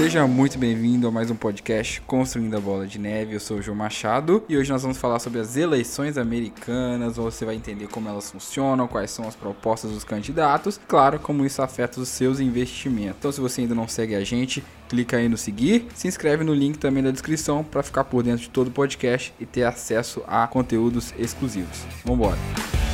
[0.00, 3.34] Seja muito bem-vindo a mais um podcast Construindo a Bola de Neve.
[3.34, 7.16] Eu sou o João Machado e hoje nós vamos falar sobre as eleições americanas.
[7.16, 11.60] Você vai entender como elas funcionam, quais são as propostas dos candidatos, claro, como isso
[11.60, 13.16] afeta os seus investimentos.
[13.18, 16.54] Então, se você ainda não segue a gente, clica aí no seguir, se inscreve no
[16.54, 20.22] link também da descrição para ficar por dentro de todo o podcast e ter acesso
[20.26, 21.84] a conteúdos exclusivos.
[22.06, 22.89] Vamos embora.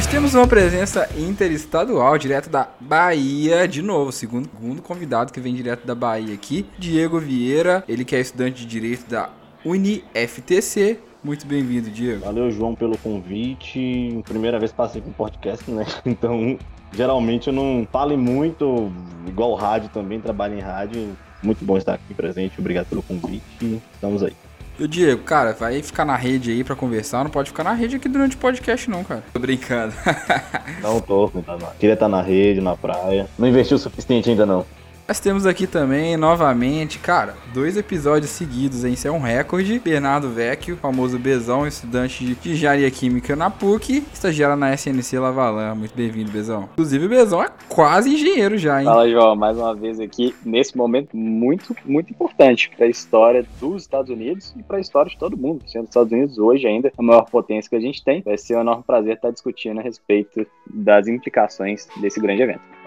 [0.00, 5.54] Hoje temos uma presença interestadual, direto da Bahia, de novo, segundo, segundo convidado que vem
[5.54, 9.28] direto da Bahia aqui, Diego Vieira, ele que é estudante de Direito da
[9.62, 10.98] UniFTC.
[11.22, 12.24] Muito bem-vindo, Diego.
[12.24, 14.22] Valeu, João, pelo convite.
[14.24, 15.84] Primeira vez passei com podcast, né?
[16.06, 16.58] Então,
[16.94, 18.90] geralmente eu não falo muito,
[19.26, 21.14] igual rádio também, trabalho em rádio.
[21.42, 23.82] Muito bom estar aqui presente, obrigado pelo convite.
[23.92, 24.32] Estamos aí.
[24.80, 27.74] E o Diego, cara, vai ficar na rede aí pra conversar, não pode ficar na
[27.74, 29.22] rede aqui durante o podcast não, cara.
[29.30, 29.92] Tô brincando.
[30.80, 33.28] não tô, tá queria estar na rede, na praia.
[33.38, 34.64] Não investiu o suficiente ainda não.
[35.10, 38.92] Nós temos aqui também, novamente, cara, dois episódios seguidos, hein?
[38.92, 39.80] Isso é um recorde.
[39.80, 45.74] Bernardo Vecchio, famoso Bezão, estudante de engenharia química na PUC, estagiário na SNC Lavalan.
[45.74, 46.68] Muito bem-vindo, Bezão.
[46.74, 48.84] Inclusive, o Bezão é quase engenheiro já, hein?
[48.84, 53.82] Fala, João, mais uma vez aqui, nesse momento muito, muito importante para a história dos
[53.82, 55.64] Estados Unidos e para a história de todo mundo.
[55.66, 58.56] Sendo os Estados Unidos hoje ainda a maior potência que a gente tem, vai ser
[58.58, 62.79] um enorme prazer estar discutindo a respeito das implicações desse grande evento.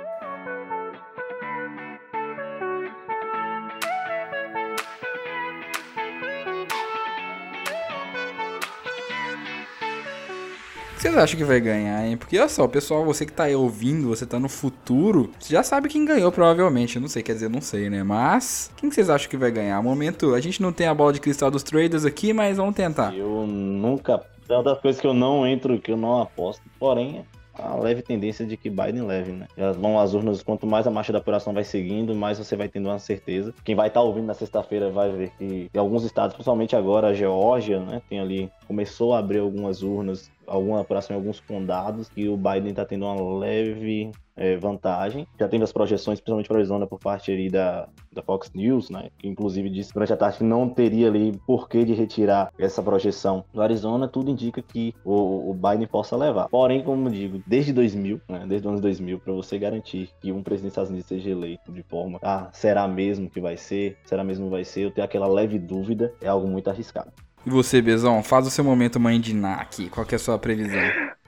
[11.14, 12.18] Vocês acham que vai ganhar, hein?
[12.18, 15.62] Porque olha só, pessoal, você que tá aí ouvindo, você tá no futuro, você já
[15.62, 16.96] sabe quem ganhou, provavelmente.
[16.96, 18.04] Eu não sei, quer dizer, não sei, né?
[18.04, 19.82] Mas, quem vocês acham que vai ganhar?
[19.82, 23.16] Momento, a gente não tem a bola de cristal dos traders aqui, mas vamos tentar.
[23.16, 24.22] Eu nunca.
[24.50, 26.64] É uma das coisas que eu não entro, que eu não aposto.
[26.80, 27.24] Porém,
[27.54, 29.48] a leve tendência de que Biden leve, né?
[29.56, 32.68] Elas vão às urnas, quanto mais a marcha da apuração vai seguindo, mais você vai
[32.68, 33.54] tendo uma certeza.
[33.64, 37.08] Quem vai estar tá ouvindo na sexta-feira vai ver que em alguns estados, principalmente agora
[37.08, 42.10] a Geórgia, né, tem ali começou a abrir algumas urnas alguma apuração em alguns condados
[42.16, 45.28] e o Biden está tendo uma leve é, vantagem.
[45.40, 49.10] Já teve as projeções, principalmente para Arizona, por parte ali da, da Fox News, né?
[49.18, 53.44] Que inclusive disse durante a tarde que não teria ali porquê de retirar essa projeção
[53.54, 54.08] do Arizona.
[54.08, 56.50] Tudo indica que o, o Biden possa levar.
[56.50, 58.46] Porém, como digo, desde 2000, né?
[58.48, 61.72] Desde o ano 2000, para você garantir que um presidente dos Estados Unidos seja eleito
[61.72, 63.98] de forma, ah, será mesmo que vai ser?
[64.06, 64.86] Será mesmo que vai ser?
[64.86, 67.12] Eu tenho aquela leve dúvida, é algo muito arriscado.
[67.46, 69.90] E você, Bezão, faz o seu momento mãe de Ná aqui.
[69.90, 70.82] Qual que é a sua previsão?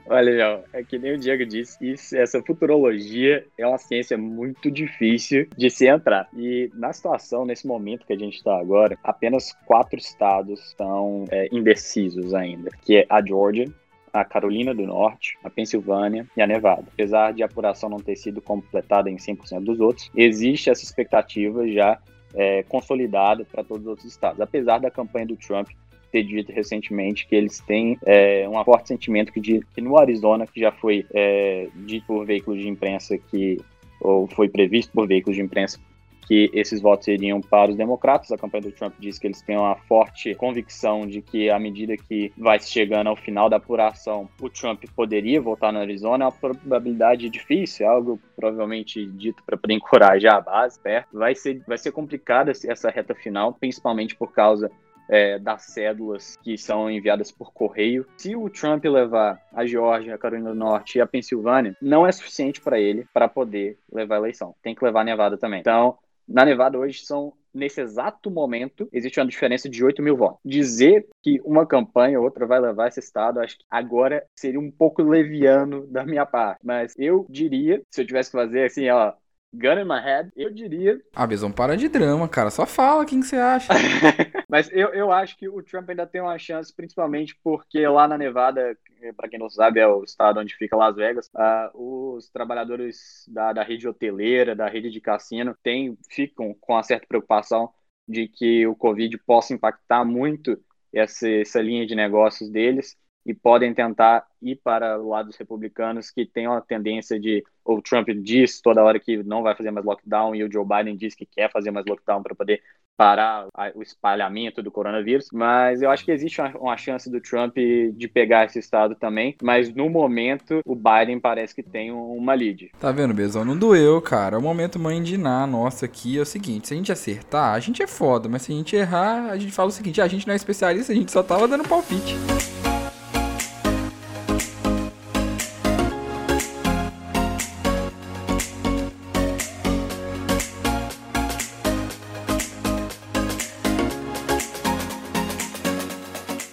[0.08, 4.70] Olha, Léo, é que nem o Diego disse, isso, essa futurologia é uma ciência muito
[4.70, 6.28] difícil de se entrar.
[6.32, 11.48] E na situação, nesse momento que a gente está agora, apenas quatro estados estão é,
[11.50, 13.68] indecisos ainda, que é a Georgia,
[14.12, 16.84] a Carolina do Norte, a Pensilvânia e a Nevada.
[16.92, 21.68] Apesar de a apuração não ter sido completada em 100% dos outros, existe essa expectativa
[21.68, 21.98] já
[22.32, 24.40] é, consolidada para todos os outros estados.
[24.40, 25.68] Apesar da campanha do Trump
[26.16, 30.46] ter dito recentemente que eles têm é, um forte sentimento que, de, que no Arizona,
[30.46, 33.60] que já foi é, dito por veículos de imprensa que,
[34.00, 35.78] ou foi previsto por veículos de imprensa
[36.26, 38.32] que esses votos iriam para os democratas.
[38.32, 41.96] A campanha do Trump diz que eles têm uma forte convicção de que, à medida
[41.96, 46.24] que vai chegando ao final da apuração, o Trump poderia voltar no Arizona.
[46.24, 51.16] É uma probabilidade difícil, é algo provavelmente dito para poder encorajar a base perto.
[51.16, 54.68] Vai ser, vai ser complicada essa reta final, principalmente por causa
[55.08, 58.06] é, das cédulas que são enviadas por correio.
[58.16, 62.12] Se o Trump levar a Geórgia, a Carolina do Norte e a Pensilvânia, não é
[62.12, 64.54] suficiente para ele para poder levar a eleição.
[64.62, 65.60] Tem que levar a Nevada também.
[65.60, 70.38] Então, na Nevada hoje são nesse exato momento, existe uma diferença de 8 mil votos.
[70.44, 74.70] Dizer que uma campanha ou outra vai levar esse estado, acho que agora seria um
[74.70, 76.60] pouco leviano da minha parte.
[76.62, 79.14] Mas eu diria, se eu tivesse que fazer assim, ó,
[79.56, 81.00] gun in my head, eu diria.
[81.14, 82.50] Ah, Bezão, para de drama, cara.
[82.50, 83.72] Só fala quem que você acha.
[84.48, 88.16] Mas eu, eu acho que o Trump ainda tem uma chance, principalmente porque lá na
[88.16, 88.76] Nevada,
[89.16, 93.52] para quem não sabe, é o estado onde fica Las Vegas, uh, os trabalhadores da,
[93.52, 97.70] da rede hoteleira, da rede de cassino, tem, ficam com uma certa preocupação
[98.06, 100.58] de que o Covid possa impactar muito
[100.92, 102.96] essa, essa linha de negócios deles
[103.26, 107.82] e podem tentar ir para o lado dos republicanos que tem uma tendência de o
[107.82, 111.16] Trump diz toda hora que não vai fazer mais lockdown e o Joe Biden diz
[111.16, 112.62] que quer fazer mais lockdown para poder
[112.96, 117.56] parar o espalhamento do coronavírus, mas eu acho que existe uma, uma, chance do Trump
[117.56, 122.70] de pegar esse estado também, mas no momento o Biden parece que tem uma lead.
[122.80, 123.44] Tá vendo, Bezão?
[123.44, 124.38] Não doeu, cara.
[124.38, 127.60] O momento mãe de Ná nossa aqui é o seguinte, se a gente acertar, a
[127.60, 130.08] gente é foda, mas se a gente errar, a gente fala o seguinte, ah, a
[130.08, 132.14] gente não é especialista, a gente só tava dando palpite.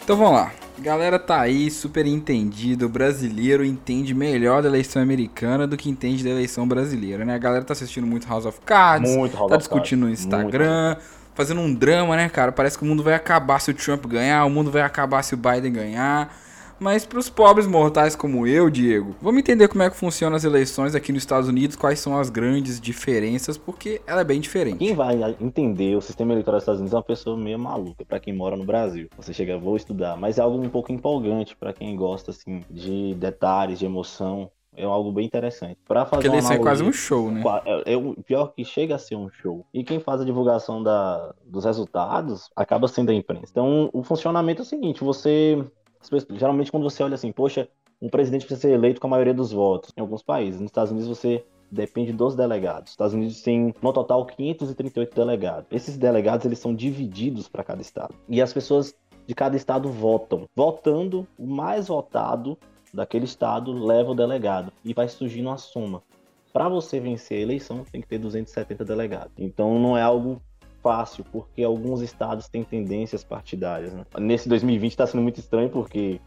[0.03, 0.51] Então vamos lá.
[0.79, 2.87] Galera tá aí, super entendido.
[2.87, 7.35] O brasileiro entende melhor da eleição americana do que entende da eleição brasileira, né?
[7.35, 10.97] A galera tá assistindo muito House of Cards, Muito House tá discutindo no Cards, Instagram,
[11.33, 12.51] fazendo um drama, né, cara?
[12.51, 15.35] Parece que o mundo vai acabar se o Trump ganhar, o mundo vai acabar se
[15.35, 16.35] o Biden ganhar.
[16.79, 20.95] Mas pros pobres mortais como eu, Diego, vamos entender como é que funcionam as eleições
[20.95, 24.77] aqui nos Estados Unidos, quais são as grandes diferenças, porque ela é bem diferente.
[24.77, 28.19] Quem vai entender o sistema eleitoral dos Estados Unidos é uma pessoa meio maluca para
[28.19, 29.07] quem mora no Brasil.
[29.17, 33.13] Você chega, vou estudar, mas é algo um pouco empolgante para quem gosta assim de
[33.15, 34.49] detalhes, de emoção.
[34.75, 35.77] É algo bem interessante.
[35.87, 37.43] Para fazer Porque uma eleição é quase analogia- um show, né?
[37.65, 39.63] É, é o pior que chega a ser um show.
[39.71, 43.45] E quem faz a divulgação da, dos resultados acaba sendo a imprensa.
[43.51, 45.63] Então, o funcionamento é o seguinte: você.
[46.31, 47.67] Geralmente, quando você olha assim, poxa,
[48.01, 49.91] um presidente precisa ser eleito com a maioria dos votos.
[49.95, 52.89] Em alguns países, nos Estados Unidos, você depende dos delegados.
[52.89, 55.65] Os Estados Unidos tem, no total, 538 delegados.
[55.71, 58.13] Esses delegados, eles são divididos para cada estado.
[58.29, 58.95] E as pessoas
[59.25, 60.47] de cada estado votam.
[60.55, 62.57] Votando, o mais votado
[62.93, 64.71] daquele estado leva o delegado.
[64.83, 66.03] E vai surgindo uma soma.
[66.51, 69.33] Para você vencer a eleição, tem que ter 270 delegados.
[69.37, 70.39] Então não é algo
[70.83, 73.93] fácil, porque alguns estados têm tendências partidárias.
[73.93, 74.05] né?
[74.19, 76.19] Nesse 2020 está sendo muito estranho, porque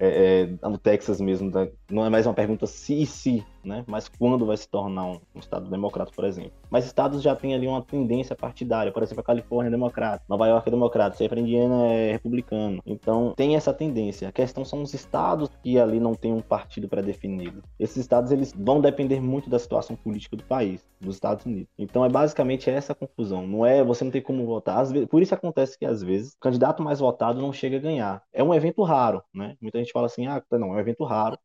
[0.00, 3.84] é, é, no Texas mesmo, né, não é mais uma pergunta se e se, né?
[3.86, 6.52] mas quando vai se tornar um, um estado democrata, por exemplo.
[6.70, 10.46] Mas estados já têm ali uma tendência partidária, por exemplo, a Califórnia é democrata, Nova
[10.46, 12.82] York é democrata, sempre Indiana é republicano.
[12.86, 14.28] Então tem essa tendência.
[14.28, 17.62] A questão são os estados que ali não tem um partido pré-definido.
[17.78, 21.68] Esses estados eles vão depender muito da situação política do país, dos Estados Unidos.
[21.78, 23.46] Então é basicamente essa confusão.
[23.46, 24.84] Não é você não tem como votar.
[24.86, 28.22] Vezes, por isso acontece que às vezes o candidato mais votado não chega a ganhar.
[28.32, 29.56] É um evento raro, né?
[29.60, 31.38] Muita gente fala assim, ah, não, é um evento raro.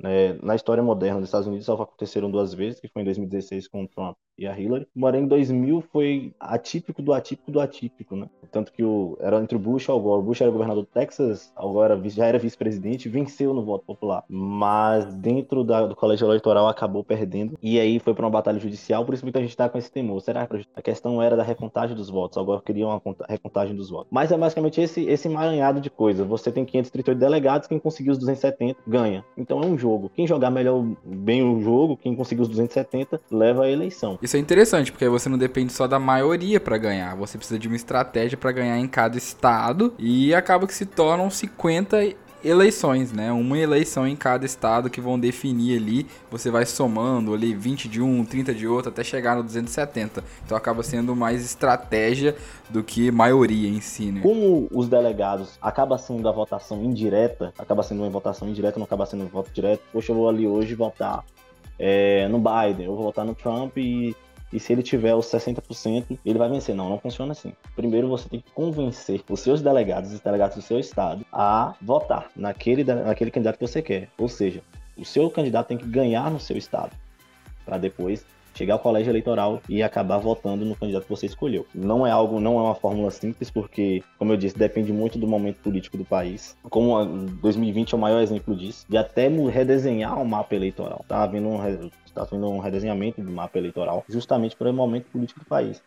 [0.00, 0.34] Né?
[0.42, 3.86] na história moderna dos Estados Unidos só aconteceram duas vezes, que foi em 2016 com
[3.86, 4.86] Trump e a Hillary.
[4.98, 8.28] Porém, em 2000 foi atípico do atípico do atípico, né?
[8.50, 10.20] Tanto que o, era entre o Bush e Al Gore.
[10.20, 13.84] O Bush era governador do Texas, Al Gore era, já era vice-presidente, venceu no voto
[13.84, 14.24] popular.
[14.28, 17.58] Mas dentro da, do colégio eleitoral acabou perdendo.
[17.62, 20.20] E aí foi para uma batalha judicial, por isso muita gente tá com esse temor.
[20.20, 22.38] Será que a questão era da recontagem dos votos?
[22.38, 24.08] Al Gore queria uma conta- recontagem dos votos.
[24.10, 26.26] Mas é basicamente esse, esse emaranhado de coisas.
[26.26, 29.24] Você tem 538 delegados, quem conseguiu os 270 ganha.
[29.36, 30.10] Então é um jogo.
[30.14, 34.18] Quem jogar melhor bem o jogo, quem conseguiu os 270, leva a eleição.
[34.28, 37.16] Isso é interessante, porque aí você não depende só da maioria pra ganhar.
[37.16, 41.30] Você precisa de uma estratégia pra ganhar em cada estado e acaba que se tornam
[41.30, 42.14] 50
[42.44, 43.32] eleições, né?
[43.32, 46.06] Uma eleição em cada estado que vão definir ali.
[46.30, 50.22] Você vai somando ali 20 de um, 30 de outro até chegar no 270.
[50.44, 52.36] Então acaba sendo mais estratégia
[52.68, 54.20] do que maioria em si, né?
[54.20, 59.06] Como os delegados acaba sendo a votação indireta, acaba sendo uma votação indireta, não acaba
[59.06, 59.80] sendo um voto direto.
[59.90, 61.24] Poxa, eu vou ali hoje votar
[61.78, 64.14] é, no Biden, eu vou votar no Trump e,
[64.52, 66.74] e se ele tiver os 60%, ele vai vencer.
[66.74, 67.52] Não, não funciona assim.
[67.76, 72.30] Primeiro você tem que convencer os seus delegados, os delegados do seu estado, a votar
[72.34, 74.08] naquele, naquele candidato que você quer.
[74.18, 74.62] Ou seja,
[74.96, 76.92] o seu candidato tem que ganhar no seu estado,
[77.64, 78.24] para depois
[78.58, 81.64] chegar ao colégio eleitoral e acabar votando no candidato que você escolheu.
[81.72, 85.28] Não é algo, não é uma fórmula simples, porque, como eu disse, depende muito do
[85.28, 86.56] momento político do país.
[86.68, 91.04] Como a- 2020 é o maior exemplo disso, de até redesenhar o mapa eleitoral.
[91.06, 95.06] Tá havendo um, re- tá havendo um redesenhamento do mapa eleitoral, justamente para o momento
[95.12, 95.80] político do país.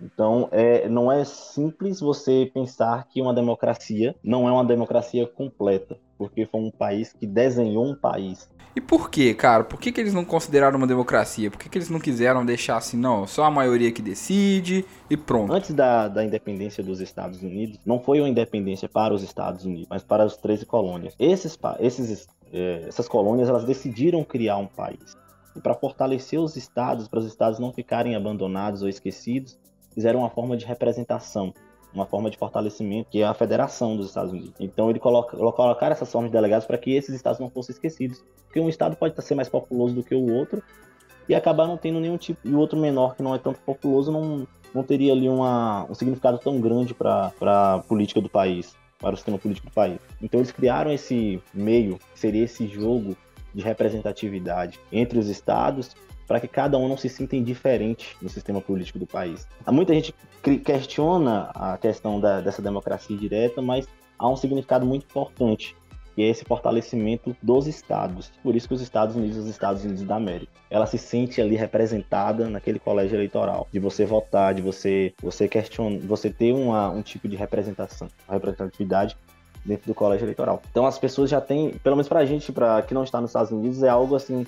[0.00, 5.96] Então, é, não é simples você pensar que uma democracia não é uma democracia completa,
[6.18, 8.48] porque foi um país que desenhou um país.
[8.76, 9.62] E por quê, cara?
[9.62, 11.48] Por que, que eles não consideraram uma democracia?
[11.48, 15.16] Por que, que eles não quiseram deixar assim, não, só a maioria que decide e
[15.16, 15.52] pronto?
[15.52, 19.86] Antes da, da independência dos Estados Unidos, não foi uma independência para os Estados Unidos,
[19.88, 21.14] mas para as 13 colônias.
[21.20, 25.16] Esses, esses, eh, essas colônias elas decidiram criar um país.
[25.54, 29.56] E para fortalecer os estados, para os estados não ficarem abandonados ou esquecidos,
[29.94, 31.54] fizeram uma forma de representação,
[31.94, 34.54] uma forma de fortalecimento, que é a Federação dos Estados Unidos.
[34.58, 38.22] Então, ele coloca, colocaram essas formas de delegados para que esses estados não fossem esquecidos.
[38.46, 40.62] Porque um estado pode ser mais populoso do que o outro
[41.28, 42.40] e acabar não tendo nenhum tipo.
[42.46, 45.94] E o outro menor, que não é tanto populoso, não, não teria ali uma, um
[45.94, 49.98] significado tão grande para a política do país, para o sistema político do país.
[50.20, 53.16] Então, eles criaram esse meio, que seria esse jogo
[53.54, 55.94] de representatividade entre os estados
[56.26, 59.46] para que cada um não se sinta indiferente no sistema político do país.
[59.64, 60.14] Há muita gente
[60.64, 63.86] questiona a questão da- dessa democracia direta, mas
[64.18, 65.76] há um significado muito importante,
[66.14, 68.30] que é esse fortalecimento dos estados.
[68.42, 71.56] Por isso que os Estados Unidos, os Estados Unidos da América, ela se sente ali
[71.56, 77.02] representada naquele colégio eleitoral, de você votar, de você você questionar, você ter uma, um
[77.02, 79.16] tipo de representação, representatividade
[79.64, 80.62] dentro do colégio eleitoral.
[80.70, 83.50] Então as pessoas já têm, pelo menos pra gente, para que não está nos Estados
[83.50, 84.46] Unidos, é algo assim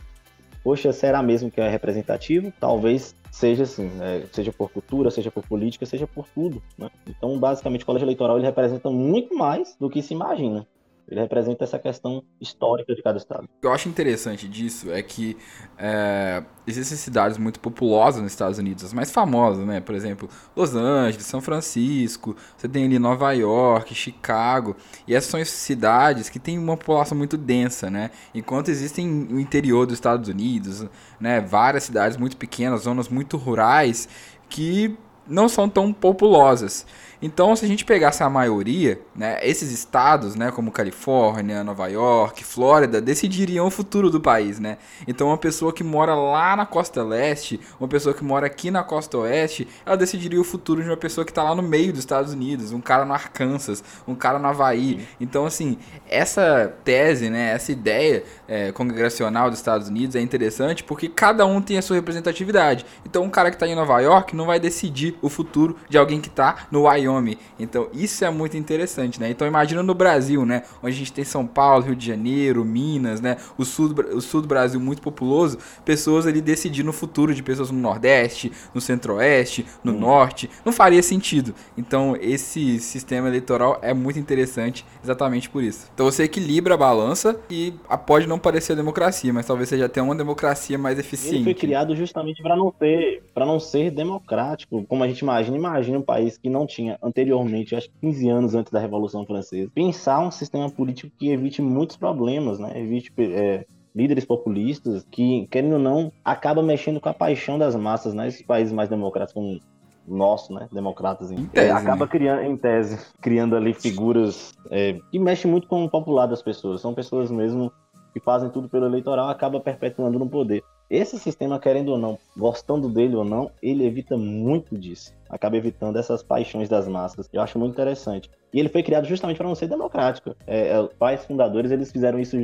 [0.67, 2.53] poxa, será mesmo que é representativo?
[2.59, 4.25] Talvez seja assim, né?
[4.33, 6.61] seja por cultura, seja por política, seja por tudo.
[6.77, 6.91] Né?
[7.07, 10.67] Então, basicamente, o colégio eleitoral ele representa muito mais do que se imagina.
[11.09, 13.45] Ele representa essa questão histórica de cada estado.
[13.45, 15.37] O que eu acho interessante disso é que
[15.79, 19.81] é, existem cidades muito populosas nos Estados Unidos, as mais famosas, né?
[19.81, 25.45] Por exemplo, Los Angeles, São Francisco, você tem ali Nova York, Chicago, e essas são
[25.45, 28.11] cidades que têm uma população muito densa, né?
[28.35, 30.87] Enquanto existem no interior dos Estados Unidos,
[31.21, 34.09] né, várias cidades muito pequenas, zonas muito rurais,
[34.49, 34.97] que
[35.27, 36.87] não são tão populosas.
[37.21, 42.45] Então, se a gente pegasse a maioria, né, esses estados, né, como Califórnia, Nova York,
[42.45, 44.79] Flórida, decidiriam o futuro do país, né?
[45.07, 48.83] Então, uma pessoa que mora lá na costa leste, uma pessoa que mora aqui na
[48.83, 52.01] costa oeste, ela decidiria o futuro de uma pessoa que está lá no meio dos
[52.01, 55.07] Estados Unidos, um cara no Arkansas, um cara no Havaí.
[55.21, 61.09] Então, assim, essa tese, né, essa ideia é, congregacional dos Estados Unidos é interessante porque
[61.09, 62.85] cada um tem a sua representatividade.
[63.05, 66.21] Então, um cara que está em Nova York não vai decidir o futuro de alguém
[66.21, 67.37] que está no Wyoming Wyoming.
[67.59, 69.31] Então, isso é muito interessante, né?
[69.31, 70.63] Então, imagina no Brasil, né?
[70.83, 73.37] Onde a gente tem São Paulo, Rio de Janeiro, Minas, né?
[73.57, 77.71] O sul, o sul do Brasil muito populoso, pessoas ali decidindo o futuro de pessoas
[77.71, 80.01] no Nordeste, no Centro-Oeste, no hum.
[80.01, 80.51] Norte.
[80.65, 81.55] Não faria sentido.
[81.77, 85.91] Então, esse sistema eleitoral é muito interessante exatamente por isso.
[85.95, 87.75] Então, você equilibra a balança e
[88.07, 91.37] pode não parecer democracia, mas talvez seja até uma democracia mais eficiente.
[91.37, 95.57] Ele foi criado justamente para não ter, para não ser democrático, como a gente imagina.
[95.57, 99.71] Imagina um país que não tinha anteriormente, acho que 15 anos antes da Revolução Francesa,
[99.75, 102.73] pensar um sistema político que evite muitos problemas, né?
[102.81, 108.15] Evite é, líderes populistas que, querendo ou não, acaba mexendo com a paixão das massas,
[108.15, 108.29] né?
[108.29, 109.61] Esses países mais democráticos como
[110.07, 110.69] nosso, né?
[110.71, 112.11] Democratas, em, tese, é, acaba né?
[112.11, 116.81] criando, em tese, criando ali figuras é, que mexem muito com o popular das pessoas.
[116.81, 117.73] São pessoas mesmo
[118.13, 120.63] que fazem tudo pelo eleitoral, acaba perpetuando no poder.
[120.89, 125.13] Esse sistema, querendo ou não, gostando dele ou não, ele evita muito disso.
[125.29, 127.29] Acaba evitando essas paixões das massas.
[127.33, 128.31] Eu acho muito interessante.
[128.53, 130.37] E ele foi criado justamente para não ser democrático.
[130.47, 132.37] É, é, os pais fundadores eles fizeram isso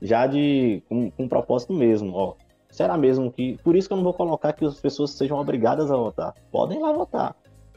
[0.00, 2.14] já de com, com um propósito mesmo.
[2.14, 2.34] Ó,
[2.70, 5.90] será mesmo que por isso que eu não vou colocar que as pessoas sejam obrigadas
[5.90, 6.34] a votar.
[6.52, 7.34] Podem lá votar,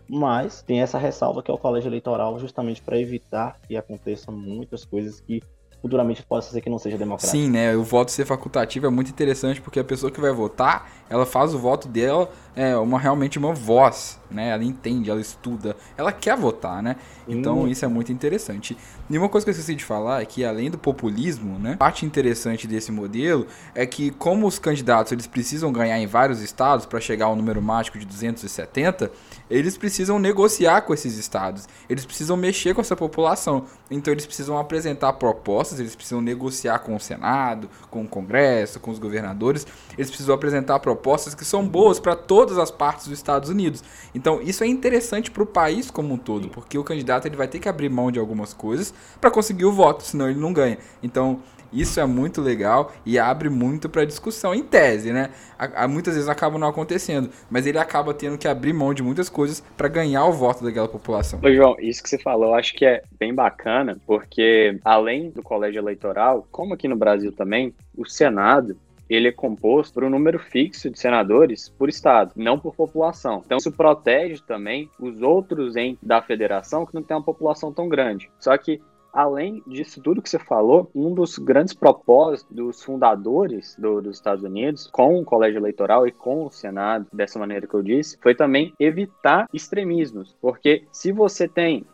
[0.08, 4.86] mas tem essa ressalva que é o colégio eleitoral justamente para evitar que aconteçam muitas
[4.86, 5.42] coisas que
[5.84, 7.30] futuramente possa ser que não seja democrático.
[7.30, 7.76] Sim, né?
[7.76, 11.54] O voto ser facultativo é muito interessante porque a pessoa que vai votar, ela faz
[11.54, 14.52] o voto dela é uma realmente uma voz, né?
[14.52, 16.96] Ela entende, ela estuda, ela quer votar, né?
[17.28, 18.78] Então isso é muito interessante.
[19.10, 21.76] E uma coisa que eu esqueci de falar é que além do populismo, né?
[21.76, 26.86] Parte interessante desse modelo é que como os candidatos eles precisam ganhar em vários estados
[26.86, 29.12] para chegar ao número mágico de 270,
[29.50, 31.68] eles precisam negociar com esses estados.
[31.90, 33.66] Eles precisam mexer com essa população.
[33.90, 38.92] Então eles precisam apresentar propostas, eles precisam negociar com o Senado, com o Congresso, com
[38.92, 39.68] os governadores.
[39.98, 43.84] Eles precisam apresentar propostas que são boas para todas as partes dos Estados Unidos.
[44.14, 47.48] Então isso é interessante para o país como um todo, porque o candidato ele vai
[47.48, 50.78] ter que abrir mão de algumas coisas para conseguir o voto, senão ele não ganha.
[51.02, 51.42] Então
[51.74, 55.32] isso é muito legal e abre muito para discussão, em tese, né?
[55.58, 59.02] A, a, muitas vezes acaba não acontecendo, mas ele acaba tendo que abrir mão de
[59.02, 61.40] muitas coisas para ganhar o voto daquela população.
[61.44, 65.42] Ô, João, isso que você falou, eu acho que é bem bacana, porque além do
[65.42, 68.78] colégio eleitoral, como aqui no Brasil também, o Senado
[69.16, 73.42] ele é composto por um número fixo de senadores por estado, não por população.
[73.46, 77.88] Então isso protege também os outros entes da federação que não tem uma população tão
[77.88, 78.30] grande.
[78.40, 78.82] Só que
[79.14, 84.44] além disso tudo que você falou, um dos grandes propósitos dos fundadores do, dos Estados
[84.44, 88.34] Unidos, com o colégio eleitoral e com o Senado, dessa maneira que eu disse, foi
[88.34, 90.36] também evitar extremismos.
[90.42, 91.86] Porque se você tem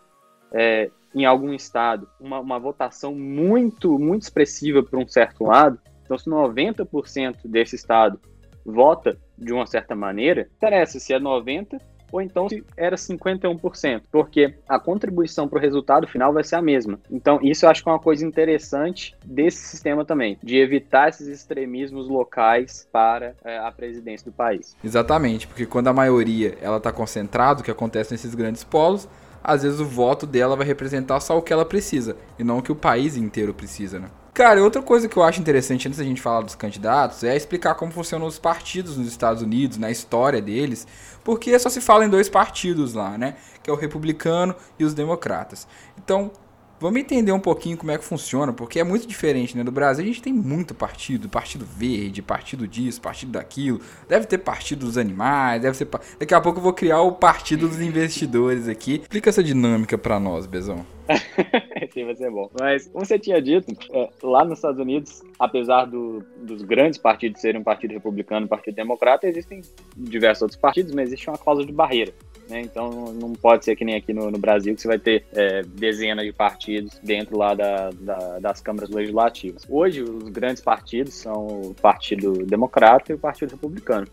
[0.53, 5.77] é, em algum estado uma, uma votação muito, muito expressiva para um certo lado,
[6.09, 8.19] então, se 90% desse estado
[8.65, 11.79] vota de uma certa maneira, interessa se é 90%
[12.11, 16.61] ou então se era 51%, porque a contribuição para o resultado final vai ser a
[16.63, 16.99] mesma.
[17.11, 21.27] Então, isso eu acho que é uma coisa interessante desse sistema também, de evitar esses
[21.27, 24.75] extremismos locais para é, a presidência do país.
[24.83, 29.07] Exatamente, porque quando a maioria ela está concentrada, o que acontece nesses grandes polos,
[29.43, 32.63] às vezes o voto dela vai representar só o que ela precisa, e não o
[32.63, 34.09] que o país inteiro precisa, né?
[34.33, 37.75] Cara, outra coisa que eu acho interessante antes da gente falar dos candidatos é explicar
[37.75, 40.87] como funcionam os partidos nos Estados Unidos, na história deles,
[41.23, 43.35] porque só se fala em dois partidos lá, né?
[43.61, 45.67] Que é o republicano e os democratas.
[45.97, 46.31] Então,
[46.79, 49.63] Vamos entender um pouquinho como é que funciona, porque é muito diferente, né?
[49.65, 53.81] Do Brasil a gente tem muito partido, partido verde, partido disso, partido daquilo.
[54.07, 55.89] Deve ter partido dos animais, deve ser.
[56.17, 59.01] Daqui a pouco eu vou criar o partido dos investidores aqui.
[59.01, 60.85] Explica essa dinâmica para nós, Bezão.
[61.91, 62.49] Sim, vai ser bom.
[62.57, 67.41] Mas, como você tinha dito, é, lá nos Estados Unidos, apesar do, dos grandes partidos
[67.41, 69.61] serem um partido republicano e um partido democrata, existem
[69.97, 72.13] diversos outros partidos, mas existe uma cláusula de barreira.
[72.49, 72.61] Né?
[72.61, 75.61] Então não pode ser que nem aqui no, no Brasil, que você vai ter é,
[75.61, 79.65] dezenas de partidos dentro lá da, da, das câmaras legislativas.
[79.69, 84.07] Hoje, os grandes partidos são o Partido Democrata e o Partido Republicano.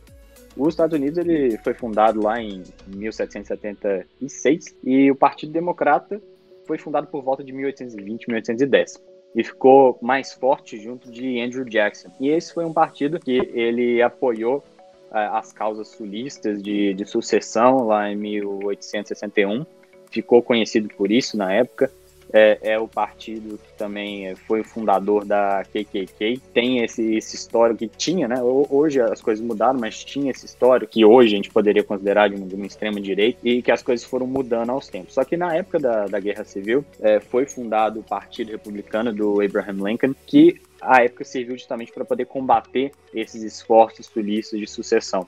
[0.56, 6.20] Os Estados Unidos ele foi fundado lá em 1776 e o Partido Democrata
[6.66, 9.02] foi fundado por volta de 1820, 1810
[9.34, 12.08] e ficou mais forte junto de Andrew Jackson.
[12.18, 14.64] E esse foi um partido que ele apoiou
[15.10, 19.64] as causas sulistas de, de sucessão lá em 1861.
[20.10, 21.90] Ficou conhecido por isso na época.
[22.33, 26.40] É, é, o partido que também foi fundador da KKK.
[26.52, 28.42] Tem esse, esse histórico que tinha, né?
[28.42, 32.37] Hoje as coisas mudaram, mas tinha esse histórico que hoje a gente poderia considerar de
[32.37, 35.14] uma, uma extrema direita e que as coisas foram mudando aos tempos.
[35.14, 39.40] Só que na época da, da Guerra Civil é, foi fundado o Partido Republicano do
[39.40, 45.26] Abraham Lincoln, que a época serviu justamente para poder combater esses esforços sulistas de sucessão,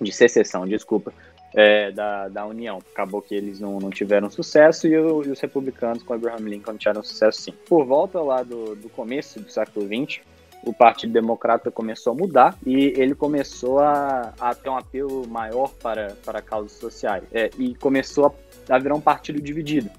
[0.00, 1.12] de secessão, desculpa,
[1.54, 2.78] é, da, da União.
[2.92, 6.76] Acabou que eles não, não tiveram sucesso e, o, e, os republicanos com Abraham Lincoln
[6.76, 7.52] tiveram sucesso sim.
[7.68, 10.20] Por volta lá do, do começo do século XX,
[10.64, 15.70] o Partido Democrata começou a mudar e ele começou a, a ter um apelo maior
[15.82, 17.24] para, para causas sociais.
[17.32, 19.90] É, e começou a, a virar um partido dividido.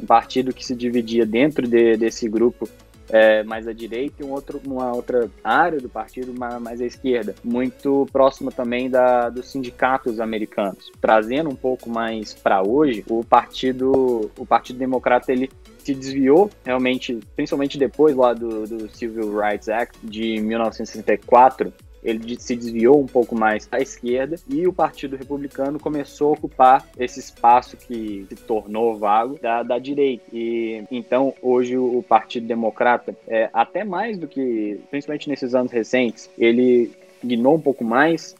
[0.00, 2.68] Um partido que se dividia dentro de, desse grupo
[3.10, 7.34] é, mais à direita e um outro, uma outra área do partido mais à esquerda,
[7.42, 10.90] muito próximo também da, dos sindicatos americanos.
[11.00, 17.18] Trazendo um pouco mais para hoje, o partido, o partido democrata ele se desviou realmente,
[17.34, 21.72] principalmente depois lá do, do Civil Rights Act de 1964,
[22.02, 26.86] ele se desviou um pouco mais à esquerda e o Partido Republicano começou a ocupar
[26.98, 30.24] esse espaço que se tornou vago da, da direita.
[30.32, 36.30] E então hoje o Partido Democrata, é, até mais do que, principalmente nesses anos recentes,
[36.38, 36.90] ele
[37.22, 38.36] ignorou um pouco mais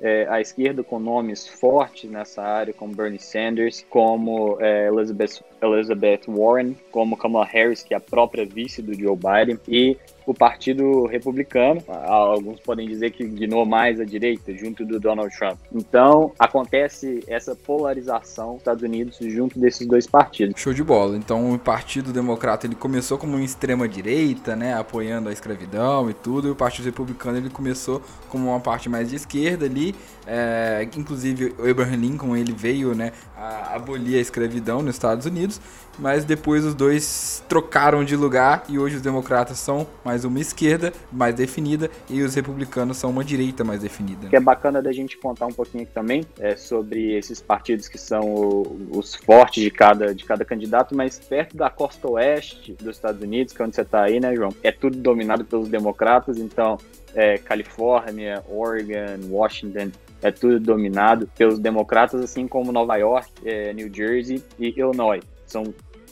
[0.00, 6.22] é, a esquerda com nomes fortes nessa área, como Bernie Sanders, como é, Elizabeth, Elizabeth
[6.28, 9.96] Warren, como Kamala Harris, que é a própria vice do Joe Biden, e
[10.26, 15.58] o Partido Republicano, alguns podem dizer que guinou mais à direita, junto do Donald Trump.
[15.72, 20.60] Então, acontece essa polarização dos Estados Unidos junto desses dois partidos.
[20.60, 21.16] Show de bola.
[21.16, 26.14] Então, o Partido Democrata ele começou como uma extrema direita, né, apoiando a escravidão e
[26.14, 29.94] tudo, e o Partido Republicano ele começou como uma parte mais de esquerda ali,
[30.26, 35.51] é, inclusive o Abraham Lincoln ele veio, né, a abolir a escravidão nos Estados Unidos,
[35.98, 40.92] mas depois os dois trocaram de lugar e hoje os democratas são mais uma esquerda
[41.10, 44.28] mais definida e os republicanos são uma direita mais definida.
[44.28, 47.98] Que é bacana da gente contar um pouquinho aqui também é, sobre esses partidos que
[47.98, 52.96] são o, os fortes de cada, de cada candidato, mas perto da costa oeste dos
[52.96, 54.50] Estados Unidos, que é onde você está aí, né, João?
[54.62, 56.78] É tudo dominado pelos democratas, então
[57.14, 59.90] é, Califórnia, Oregon, Washington,
[60.22, 65.22] é tudo dominado pelos democratas, assim como Nova York, é, New Jersey e Illinois.
[65.46, 65.64] São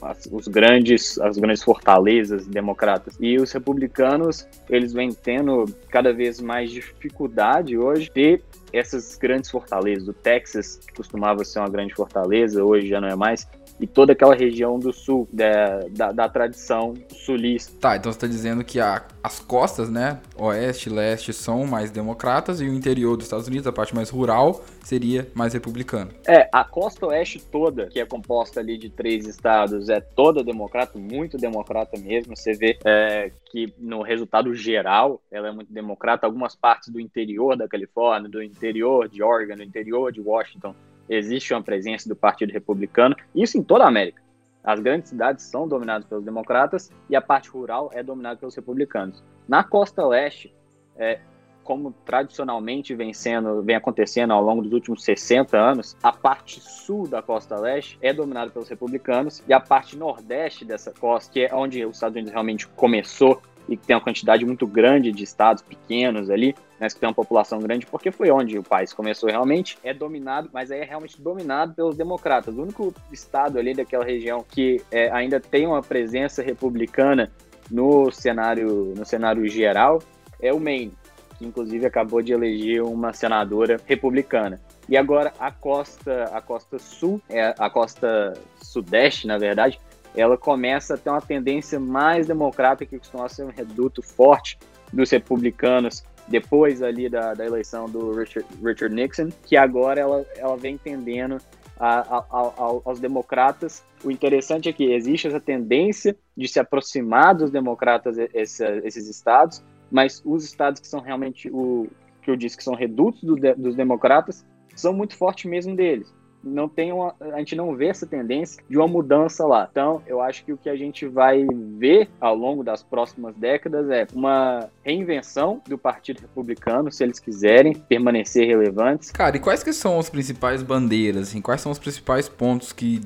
[0.02, 3.16] as, os grandes, as grandes fortalezas democratas.
[3.20, 8.40] E os republicanos, eles vêm tendo cada vez mais dificuldade hoje de
[8.72, 10.08] essas grandes fortalezas.
[10.08, 13.46] O Texas, que costumava ser uma grande fortaleza, hoje já não é mais,
[13.80, 17.72] e toda aquela região do sul, da, da, da tradição sulista.
[17.80, 21.90] Tá, então você está dizendo que a, as costas, né, oeste e leste, são mais
[21.90, 26.10] democratas e o interior dos Estados Unidos, a parte mais rural, seria mais republicano.
[26.26, 30.98] É, a costa oeste toda, que é composta ali de três estados, é toda democrata,
[30.98, 32.36] muito democrata mesmo.
[32.36, 36.26] Você vê é, que no resultado geral ela é muito democrata.
[36.26, 40.74] Algumas partes do interior da Califórnia, do interior de Oregon, do interior de Washington,
[41.08, 44.22] existe uma presença do Partido Republicano, isso em toda a América.
[44.62, 49.22] As grandes cidades são dominadas pelos democratas e a parte rural é dominada pelos republicanos.
[49.48, 50.54] Na costa leste,
[50.96, 51.18] é,
[51.64, 57.06] como tradicionalmente vem, sendo, vem acontecendo ao longo dos últimos 60 anos, a parte sul
[57.06, 61.54] da costa leste é dominada pelos republicanos e a parte nordeste dessa costa, que é
[61.54, 65.62] onde os Estados Unidos realmente começou e que tem uma quantidade muito grande de estados
[65.62, 69.78] pequenos ali, né, que tem uma população grande, porque foi onde o país começou realmente,
[69.84, 72.56] é dominado, mas aí é realmente dominado pelos democratas.
[72.56, 77.30] O único estado ali daquela região que é, ainda tem uma presença republicana
[77.70, 80.02] no cenário, no cenário geral
[80.40, 80.92] é o Maine,
[81.38, 84.60] que inclusive acabou de eleger uma senadora republicana.
[84.88, 89.80] E agora a costa, a costa sul, é a costa sudeste, na verdade,
[90.14, 94.58] ela começa a ter uma tendência mais democrática, que costuma ser um reduto forte
[94.92, 100.56] dos republicanos depois ali da, da eleição do Richard, Richard Nixon, que agora ela, ela
[100.56, 101.38] vem tendendo
[101.78, 102.52] a, a, a,
[102.84, 103.82] aos democratas.
[104.04, 109.62] O interessante é que existe essa tendência de se aproximar dos democratas esse, esses estados,
[109.90, 111.88] mas os estados que são realmente o
[112.22, 114.44] que eu disse que são redutos do, dos democratas
[114.76, 118.76] são muito fortes mesmo deles não tem uma, a gente não vê essa tendência de
[118.76, 119.68] uma mudança lá.
[119.70, 121.46] Então, eu acho que o que a gente vai
[121.78, 127.74] ver ao longo das próximas décadas é uma reinvenção do Partido Republicano, se eles quiserem
[127.74, 129.10] permanecer relevantes.
[129.10, 133.00] Cara, e quais que são as principais bandeiras, assim, quais são os principais pontos que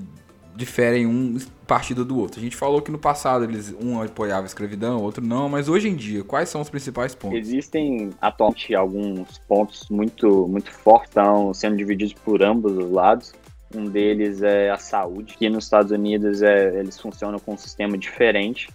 [0.55, 2.41] diferem um partido do outro.
[2.41, 5.89] A gente falou que no passado eles um apoiava a escravidão, outro não, mas hoje
[5.89, 7.39] em dia, quais são os principais pontos?
[7.39, 13.35] Existem atualmente alguns pontos muito muito fortes, estão sendo divididos por ambos os lados.
[13.75, 17.99] Um deles é a saúde, que nos Estados Unidos é, eles funcionam com um sistema
[17.99, 18.69] diferente,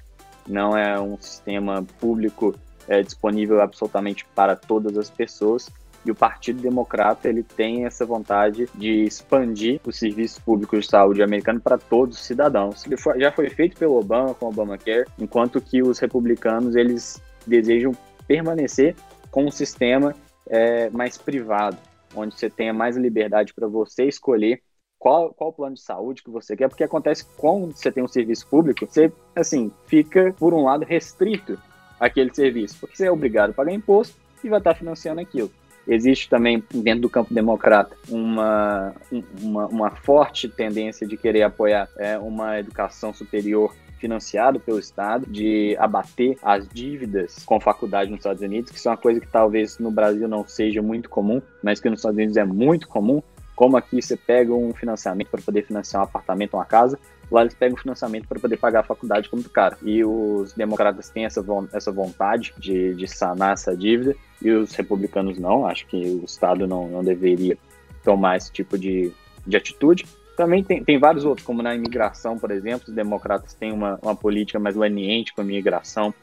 [0.48, 2.54] não é um sistema público
[2.88, 5.70] é, disponível absolutamente para todas as pessoas.
[6.06, 11.22] E o Partido Democrata ele tem essa vontade de expandir os serviços públicos de saúde
[11.22, 12.84] americano para todos os cidadãos.
[13.18, 17.92] Já foi feito pelo Obama com o Obamacare, enquanto que os republicanos eles desejam
[18.28, 18.96] permanecer
[19.30, 20.16] com um sistema
[20.48, 21.78] é, mais privado,
[22.16, 24.62] onde você tenha mais liberdade para você escolher
[24.98, 28.46] qual, qual plano de saúde que você quer, porque acontece quando você tem um serviço
[28.48, 31.58] público, você, assim, fica, por um lado, restrito
[32.00, 35.50] àquele serviço, porque você é obrigado a pagar imposto e vai estar financiando aquilo.
[35.90, 38.94] Existe também, dentro do campo democrata, uma,
[39.42, 45.76] uma, uma forte tendência de querer apoiar é, uma educação superior financiado pelo Estado, de
[45.80, 49.90] abater as dívidas com faculdade nos Estados Unidos, que são uma coisa que talvez no
[49.90, 53.22] Brasil não seja muito comum, mas que nos Estados Unidos é muito comum.
[53.56, 57.00] Como aqui você pega um financiamento para poder financiar um apartamento, uma casa,
[57.32, 59.78] lá eles pegam financiamento para poder pagar a faculdade como do cara.
[59.84, 65.38] E os democratas têm essa, essa vontade de, de sanar essa dívida e os republicanos
[65.38, 65.66] não.
[65.66, 67.58] Acho que o Estado não, não deveria
[68.04, 69.12] tomar esse tipo de,
[69.46, 70.06] de atitude.
[70.36, 74.16] Também tem, tem vários outros, como na imigração, por exemplo, os democratas têm uma, uma
[74.16, 76.14] política mais leniente com a imigração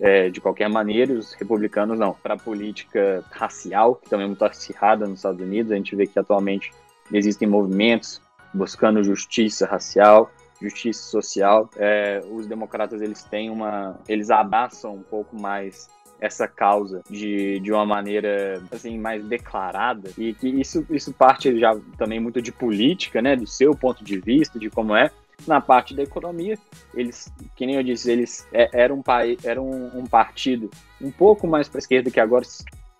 [0.00, 2.14] é, de qualquer maneira, os republicanos não.
[2.14, 6.06] Para a política racial, que também é muito acirrada nos Estados Unidos, a gente vê
[6.06, 6.72] que atualmente
[7.12, 8.20] existem movimentos
[8.52, 10.30] buscando justiça racial,
[10.64, 11.70] justiça social.
[11.76, 15.88] É, os democratas eles têm uma, eles abraçam um pouco mais
[16.20, 20.10] essa causa de, de uma maneira assim mais declarada.
[20.16, 24.18] E que isso, isso parte já também muito de política, né, do seu ponto de
[24.18, 25.10] vista, de como é.
[25.46, 26.56] Na parte da economia,
[26.94, 29.02] eles, que nem eu disse, eles é, eram um,
[29.42, 32.44] era um, um partido um pouco mais para a esquerda, que agora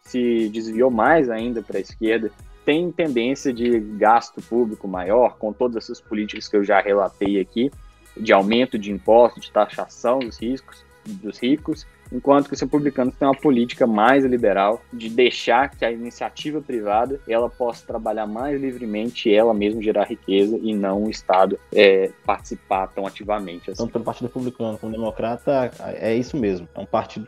[0.02, 2.30] se desviou mais ainda para a esquerda,
[2.64, 7.70] tem tendência de gasto público maior, com todas essas políticas que eu já relatei aqui,
[8.16, 13.26] de aumento de impostos, de taxação dos riscos, dos ricos, enquanto que os republicanos têm
[13.26, 19.28] uma política mais liberal de deixar que a iniciativa privada ela possa trabalhar mais livremente
[19.28, 23.70] e ela mesma gerar riqueza e não o Estado é, participar tão ativamente.
[23.70, 23.82] Assim.
[23.82, 26.68] Tanto pelo Partido Republicano como Democrata é isso mesmo.
[26.74, 27.26] É um partido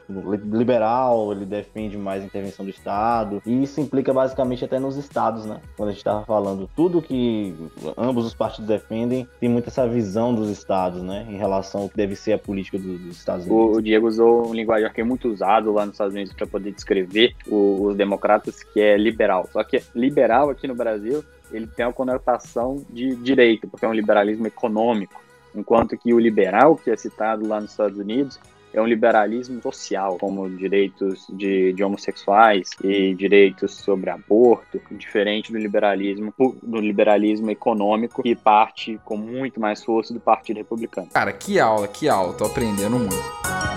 [0.53, 5.45] liberal, ele defende mais a intervenção do Estado e isso implica basicamente até nos estados,
[5.45, 5.61] né?
[5.77, 7.55] Quando a gente estava falando tudo que
[7.97, 11.27] ambos os partidos defendem tem muito essa visão dos estados, né?
[11.29, 13.79] Em relação ao que deve ser a política dos Estados Unidos.
[13.79, 16.47] O Diego usou um linguagem linguajar que é muito usado lá nos Estados Unidos para
[16.47, 19.49] poder descrever o, os democratas, que é liberal.
[19.53, 23.95] Só que liberal aqui no Brasil, ele tem uma conotação de direito, porque é um
[23.95, 25.21] liberalismo econômico,
[25.55, 28.39] enquanto que o liberal, que é citado lá nos Estados Unidos,
[28.75, 35.57] é um liberalismo social, como direitos de, de, homossexuais e direitos sobre aborto, diferente do
[35.57, 41.09] liberalismo do liberalismo econômico que parte com muito mais força do Partido Republicano.
[41.11, 43.76] Cara, que aula, que aula, tô aprendendo muito.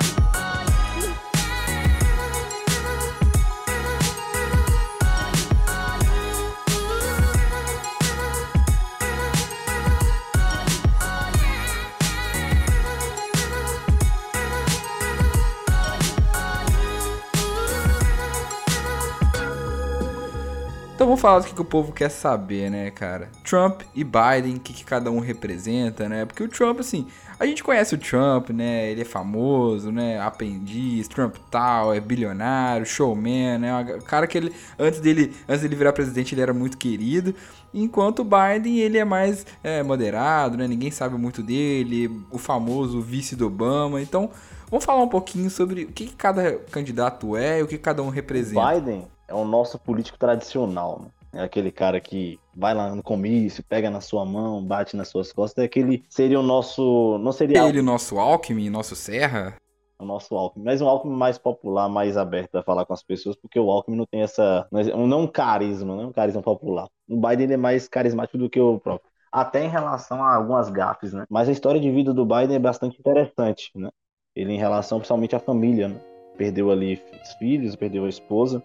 [21.19, 23.29] Vamos falar do que, que o povo quer saber, né, cara?
[23.43, 26.25] Trump e Biden, o que, que cada um representa, né?
[26.25, 28.89] Porque o Trump, assim, a gente conhece o Trump, né?
[28.89, 30.19] Ele é famoso, né?
[30.21, 33.97] Aprendiz, Trump tal, é bilionário, showman, né?
[33.97, 37.35] O cara que ele, antes dele, antes dele virar presidente, ele era muito querido.
[37.73, 40.67] Enquanto o Biden, ele é mais é, moderado, né?
[40.67, 44.01] Ninguém sabe muito dele, o famoso vice do Obama.
[44.01, 44.29] Então,
[44.69, 48.09] vamos falar um pouquinho sobre o que, que cada candidato é o que cada um
[48.09, 48.73] representa.
[48.73, 51.01] Biden é o nosso político tradicional.
[51.01, 51.41] Né?
[51.41, 55.31] É aquele cara que vai lá no comício, pega na sua mão, bate nas suas
[55.31, 55.61] costas.
[55.61, 57.17] É aquele seria o nosso.
[57.19, 57.63] Não seria.
[57.67, 59.55] Ele, nosso Alckmin, nosso Serra?
[59.99, 60.65] O nosso Alckmin.
[60.65, 63.97] Mas um Alckmin mais popular, mais aberto a falar com as pessoas, porque o Alckmin
[63.97, 64.67] não tem essa.
[64.71, 66.87] Não um carisma, não é um carisma popular.
[67.07, 69.09] O Biden é mais carismático do que o próprio.
[69.31, 71.25] Até em relação a algumas gafes, né?
[71.29, 73.89] Mas a história de vida do Biden é bastante interessante, né?
[74.35, 76.01] Ele em relação principalmente à família, né?
[76.35, 78.63] Perdeu ali os filhos, perdeu a esposa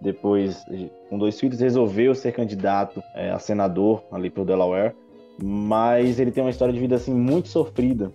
[0.00, 0.64] depois,
[1.08, 4.94] com dois filhos, resolveu ser candidato é, a senador ali pro Delaware,
[5.42, 8.12] mas ele tem uma história de vida assim muito sofrida.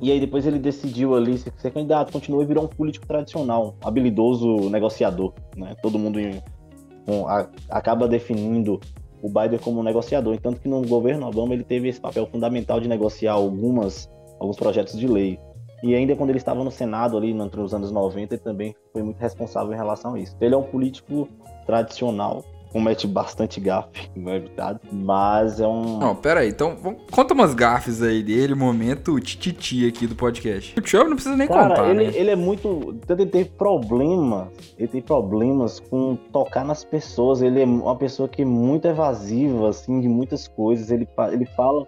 [0.00, 4.68] E aí depois ele decidiu ali ser, candidato, continuou e virou um político tradicional, habilidoso
[4.68, 5.76] negociador, né?
[5.80, 6.18] Todo mundo
[7.28, 8.80] a, acaba definindo
[9.22, 12.80] o Biden como um negociador, tanto que no governo Obama ele teve esse papel fundamental
[12.80, 14.10] de negociar algumas
[14.40, 15.38] alguns projetos de lei.
[15.82, 19.02] E ainda quando ele estava no Senado ali, entre os anos 90, ele também foi
[19.02, 20.36] muito responsável em relação a isso.
[20.40, 21.28] Ele é um político
[21.66, 24.78] tradicional, comete bastante gafe, não é verdade?
[24.92, 25.98] Mas é um.
[25.98, 26.76] Não, pera aí, então
[27.10, 30.78] conta umas gafes aí dele, momento tititi aqui do podcast.
[30.78, 31.90] O Trump não precisa nem Cara, contar.
[31.90, 32.12] Ele, né?
[32.14, 32.96] ele é muito.
[33.08, 34.48] Ele tem problemas.
[34.78, 37.42] Ele tem problemas com tocar nas pessoas.
[37.42, 40.90] Ele é uma pessoa que é muito evasiva, assim, de muitas coisas.
[40.90, 41.86] Ele, ele fala.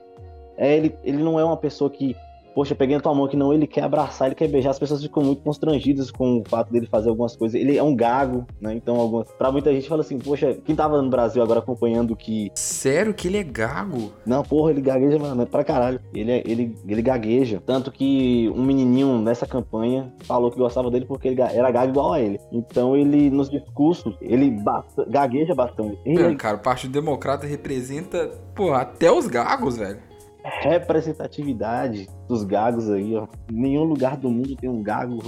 [0.56, 2.14] É, ele, ele não é uma pessoa que
[2.54, 5.02] poxa, peguei na tua mão que não, ele quer abraçar, ele quer beijar, as pessoas
[5.02, 7.60] ficam muito constrangidas com o fato dele fazer algumas coisas.
[7.60, 8.74] Ele é um gago, né?
[8.74, 9.30] Então, algumas...
[9.32, 12.50] pra muita gente fala assim, poxa, quem tava no Brasil agora acompanhando que.
[12.54, 14.12] Sério que ele é gago?
[14.24, 16.00] Não, porra, ele gagueja, mano, é pra caralho.
[16.14, 17.62] Ele, é, ele, ele gagueja.
[17.66, 22.12] Tanto que um menininho nessa campanha falou que gostava dele porque ele era gago igual
[22.12, 22.38] a ele.
[22.52, 25.98] Então, ele, nos discursos, ele basta, gagueja bastante.
[26.04, 26.22] Ele...
[26.22, 30.13] Não, cara, o Partido Democrata representa, pô, até os gagos, velho
[30.44, 33.26] representatividade dos gagos aí, ó.
[33.50, 35.18] Nenhum lugar do mundo tem um gago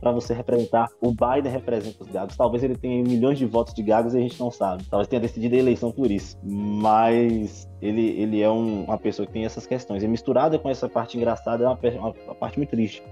[0.00, 0.88] para você representar.
[1.00, 2.36] O Biden representa os gagos.
[2.36, 4.84] Talvez ele tenha milhões de votos de gagos e a gente não sabe.
[4.84, 6.36] Talvez tenha decidido a eleição por isso.
[6.44, 10.02] Mas ele, ele é um, uma pessoa que tem essas questões.
[10.02, 13.02] E misturada com essa parte engraçada é uma, uma, uma parte muito triste.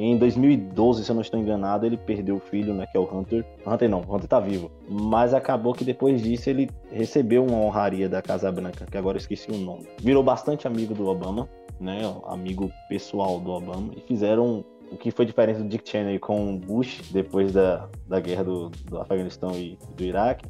[0.00, 3.02] Em 2012, se eu não estou enganado, ele perdeu o filho, né, que é o
[3.02, 3.44] Hunter.
[3.66, 4.70] Hunter não, o Hunter tá vivo.
[4.88, 9.20] Mas acabou que depois disso ele recebeu uma honraria da Casa Branca, que agora eu
[9.20, 9.88] esqueci o nome.
[10.00, 11.48] Virou bastante amigo do Obama,
[11.80, 16.56] né, amigo pessoal do Obama, e fizeram o que foi diferente do Dick Cheney com
[16.56, 20.46] Bush depois da, da guerra do, do Afeganistão e do Iraque.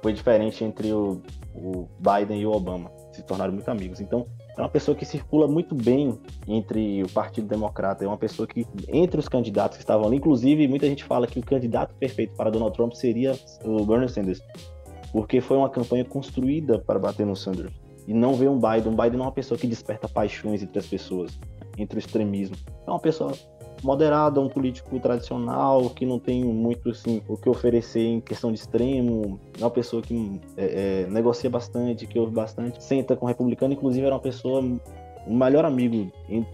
[0.00, 1.20] Foi diferente entre o,
[1.52, 2.92] o Biden e o Obama.
[3.10, 4.00] Se tornaram muito amigos.
[4.00, 4.24] Então,
[4.58, 6.18] é uma pessoa que circula muito bem
[6.48, 10.66] entre o Partido Democrata, é uma pessoa que, entre os candidatos que estavam ali, inclusive,
[10.66, 14.42] muita gente fala que o candidato perfeito para Donald Trump seria o Bernie Sanders,
[15.12, 17.72] porque foi uma campanha construída para bater no Sanders.
[18.08, 18.92] E não ver um Biden.
[18.92, 21.38] Um Biden não é uma pessoa que desperta paixões entre as pessoas,
[21.76, 22.56] entre o extremismo.
[22.86, 23.32] É uma pessoa
[23.82, 28.58] moderado, um político tradicional, que não tem muito assim, o que oferecer em questão de
[28.58, 33.28] extremo, é uma pessoa que é, é, negocia bastante, que ouve bastante, senta com o
[33.28, 34.62] republicano, inclusive era uma pessoa,
[35.26, 36.46] o melhor amigo em,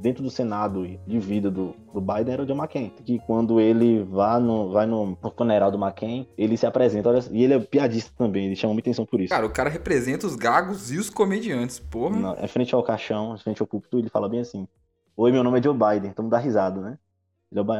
[0.00, 2.92] dentro do Senado de vida do, do Biden era o John McCain.
[3.04, 7.20] Que quando ele vai no, vai no, no funeral do McCain, ele se apresenta, olha,
[7.30, 9.30] e ele é piadista também, ele chama muita atenção por isso.
[9.30, 12.16] Cara, o cara representa os gagos e os comediantes, porra.
[12.16, 14.66] Não, é frente ao caixão, é frente ao púlpito, ele fala bem assim:
[15.22, 16.10] Oi, meu nome é Joe Biden.
[16.10, 16.98] Então me dá risada, né?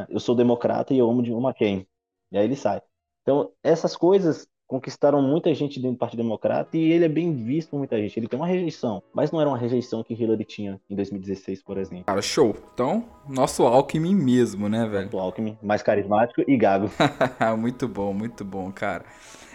[0.09, 1.87] Eu sou democrata e eu amo de uma quem.
[2.31, 2.79] E aí ele sai.
[3.23, 7.71] Então, essas coisas conquistaram muita gente dentro do Partido Democrata e ele é bem visto
[7.71, 8.15] por muita gente.
[8.15, 11.79] Ele tem uma rejeição, mas não era uma rejeição que Hillary tinha em 2016, por
[11.79, 12.05] exemplo.
[12.05, 12.55] Cara, show.
[12.75, 15.09] Então, nosso Alckmin mesmo, né, velho?
[15.11, 16.91] O Alckmin, mais carismático e gago.
[17.57, 19.03] muito bom, muito bom, cara.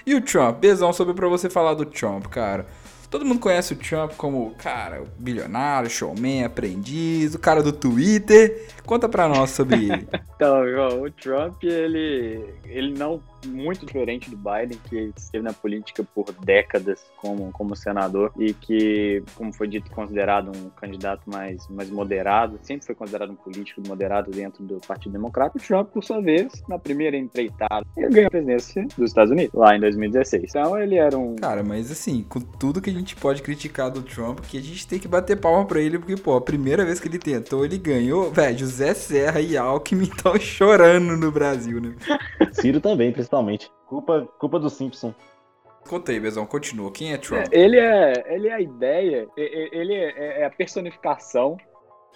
[0.05, 0.59] E o Trump?
[0.59, 2.67] Bezão sobre pra você falar do Trump, cara.
[3.11, 8.69] Todo mundo conhece o Trump como, cara, bilionário, showman, aprendiz, o cara do Twitter.
[8.85, 10.09] Conta pra nós sobre ele.
[10.35, 10.63] então,
[11.03, 17.05] o Trump, ele, ele não muito diferente do Biden, que esteve na política por décadas
[17.17, 22.87] como, como senador e que, como foi dito, considerado um candidato mais, mais moderado, sempre
[22.87, 25.59] foi considerado um político moderado dentro do Partido Democrata.
[25.59, 29.55] O Trump, por sua vez, na primeira empreitada, ele ganhou a presidência dos Estados Unidos,
[29.55, 30.45] lá em 2016.
[30.49, 31.37] Então, ele era um...
[31.37, 34.87] Cara, mas assim, com tudo que a gente pode criticar do Trump, que a gente
[34.87, 37.79] tem que bater palma pra ele, porque, pô, a primeira vez que ele tentou, ele
[37.79, 41.95] ganhou, velho, José Serra e Alckmin estão chorando no Brasil, né?
[42.53, 43.71] Ciro também, principalmente totalmente.
[43.87, 45.15] Culpa, culpa do Simpson.
[45.89, 46.91] Contei, Bezão, continua.
[46.91, 47.47] Quem é Trump?
[47.53, 51.57] É, ele é, ele é a ideia, ele é, é a personificação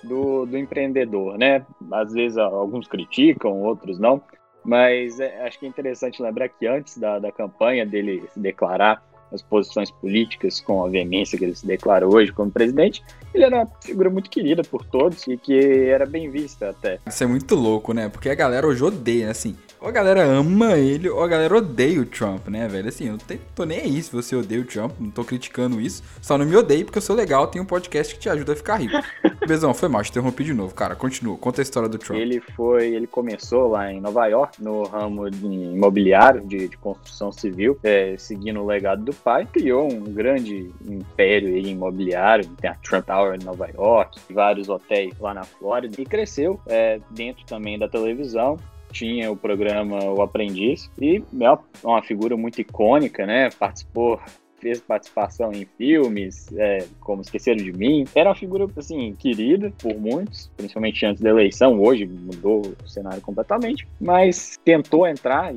[0.03, 1.65] do, do empreendedor, né?
[1.93, 4.21] Às vezes alguns criticam, outros não.
[4.65, 9.03] Mas é, acho que é interessante lembrar que antes da, da campanha dele se declarar
[9.33, 13.01] as posições políticas com a veemência que ele se declara hoje como presidente,
[13.33, 15.57] ele era uma figura muito querida por todos e que
[15.89, 16.99] era bem vista até.
[17.07, 18.09] Isso é muito louco, né?
[18.09, 22.01] Porque a galera hoje odeia, assim ou a galera ama ele, ou a galera odeia
[22.01, 22.89] o Trump, né, velho?
[22.89, 26.03] Assim, eu não tô nem aí se você odeia o Trump, não tô criticando isso.
[26.21, 28.57] Só não me odeie porque eu sou legal, tenho um podcast que te ajuda a
[28.57, 28.95] ficar rico.
[29.47, 30.95] Bezão, foi mal, te interrompi de novo, cara.
[30.95, 32.21] Continua, conta a história do Trump.
[32.21, 37.33] Ele foi, ele começou lá em Nova York, no ramo de imobiliário, de, de construção
[37.33, 39.47] civil, é, seguindo o legado do pai.
[39.51, 45.33] Criou um grande império imobiliário, tem a Trump Tower em Nova York, vários hotéis lá
[45.33, 48.59] na Flórida, e cresceu é, dentro também da televisão
[48.91, 53.51] tinha o programa O Aprendiz e é uma figura muito icônica, né?
[53.51, 54.21] Participou
[54.61, 58.05] fez participação em filmes, é, como Esqueceram de Mim.
[58.15, 61.81] Era uma figura, assim, querida por muitos, principalmente antes da eleição.
[61.81, 65.53] Hoje mudou o cenário completamente, mas tentou entrar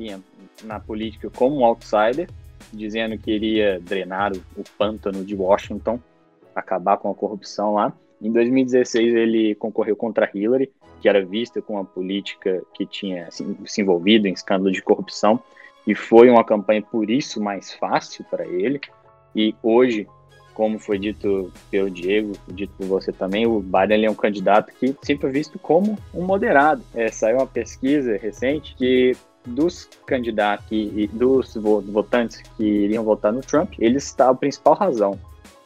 [0.64, 2.28] na política como um outsider,
[2.72, 6.00] dizendo que iria drenar o, o pântano de Washington,
[6.54, 7.92] acabar com a corrupção lá.
[8.22, 10.72] Em 2016, ele concorreu contra Hillary,
[11.04, 15.38] que era vista como uma política que tinha se envolvido em escândalo de corrupção,
[15.86, 18.80] e foi uma campanha por isso mais fácil para ele.
[19.36, 20.08] E hoje,
[20.54, 24.96] como foi dito pelo Diego, dito por você também, o Biden é um candidato que
[25.02, 26.82] sempre é visto como um moderado.
[26.94, 29.14] É, saiu uma pesquisa recente que
[29.44, 35.20] dos candidatos e dos votantes que iriam votar no Trump, ele está a principal razão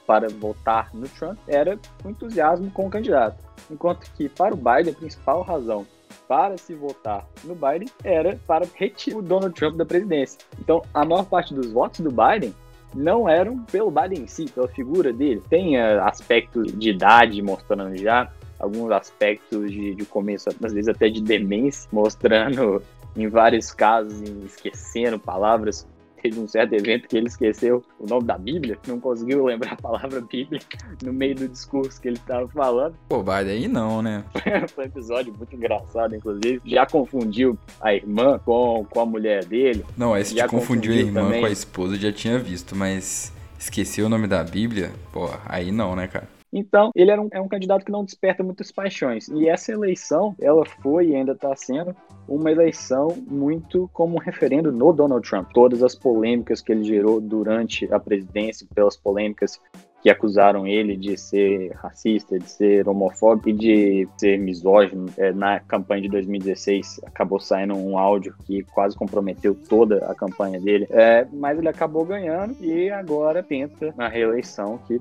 [0.08, 3.36] para votar no Trump era o entusiasmo com o candidato.
[3.70, 5.86] Enquanto que para o Biden, a principal razão
[6.26, 10.38] para se votar no Biden era para retirar o Donald Trump da presidência.
[10.58, 12.54] Então, a maior parte dos votos do Biden
[12.94, 15.42] não eram pelo Biden em si, pela figura dele.
[15.50, 21.10] Tem uh, aspectos de idade mostrando já, alguns aspectos de, de começo, às vezes até
[21.10, 22.82] de demência, mostrando
[23.14, 25.86] em vários casos, esquecendo palavras
[26.22, 29.76] teve um certo evento que ele esqueceu o nome da Bíblia, não conseguiu lembrar a
[29.76, 30.60] palavra Bíblia
[31.02, 32.94] no meio do discurso que ele estava falando.
[33.08, 34.24] Pô, vai daí não, né?
[34.74, 36.60] Foi um episódio muito engraçado, inclusive.
[36.64, 39.84] Já confundiu a irmã com, com a mulher dele.
[39.96, 41.40] Não, esse já confundiu a irmã também.
[41.40, 44.92] com a esposa, já tinha visto, mas esqueceu o nome da Bíblia?
[45.12, 46.37] Pô, aí não, né, cara?
[46.58, 49.28] Então, ele era um, é um candidato que não desperta muitas paixões.
[49.28, 51.94] E essa eleição, ela foi e ainda está sendo
[52.26, 55.50] uma eleição muito como um referendo no Donald Trump.
[55.54, 59.60] Todas as polêmicas que ele gerou durante a presidência, pelas polêmicas
[60.00, 65.06] que acusaram ele de ser racista, de ser homofóbico e de ser misógino.
[65.16, 70.60] É, na campanha de 2016 acabou saindo um áudio que quase comprometeu toda a campanha
[70.60, 75.00] dele, é, mas ele acabou ganhando e agora tenta na reeleição que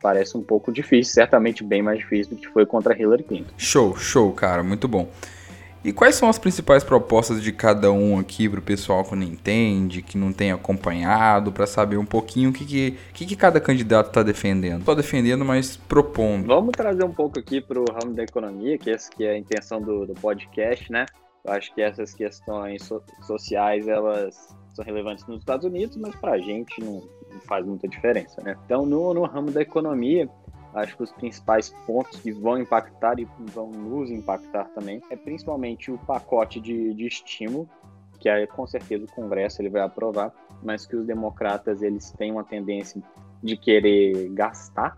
[0.00, 3.52] parece um pouco difícil, certamente bem mais difícil do que foi contra Hillary Clinton.
[3.56, 5.08] Show, show, cara, muito bom.
[5.84, 9.22] E quais são as principais propostas de cada um aqui para o pessoal que não
[9.22, 13.60] entende, que não tem acompanhado, para saber um pouquinho o que, que, que, que cada
[13.60, 14.84] candidato está defendendo?
[14.84, 16.46] Só defendendo, mas propondo.
[16.46, 19.38] Vamos trazer um pouco aqui para o ramo da economia, que essa que é a
[19.38, 21.06] intenção do, do podcast, né?
[21.44, 26.32] Eu acho que essas questões so sociais, elas são relevantes nos Estados Unidos, mas para
[26.32, 28.56] a gente não, não, faz muita diferença, né?
[28.64, 30.28] Então, no, no ramo da economia,
[30.74, 35.90] acho que os principais pontos que vão impactar e vão nos impactar também é principalmente
[35.90, 37.68] o pacote de, de estímulo,
[38.18, 42.32] que aí, com certeza o Congresso ele vai aprovar, mas que os democratas eles têm
[42.32, 43.00] uma tendência
[43.42, 44.96] de querer gastar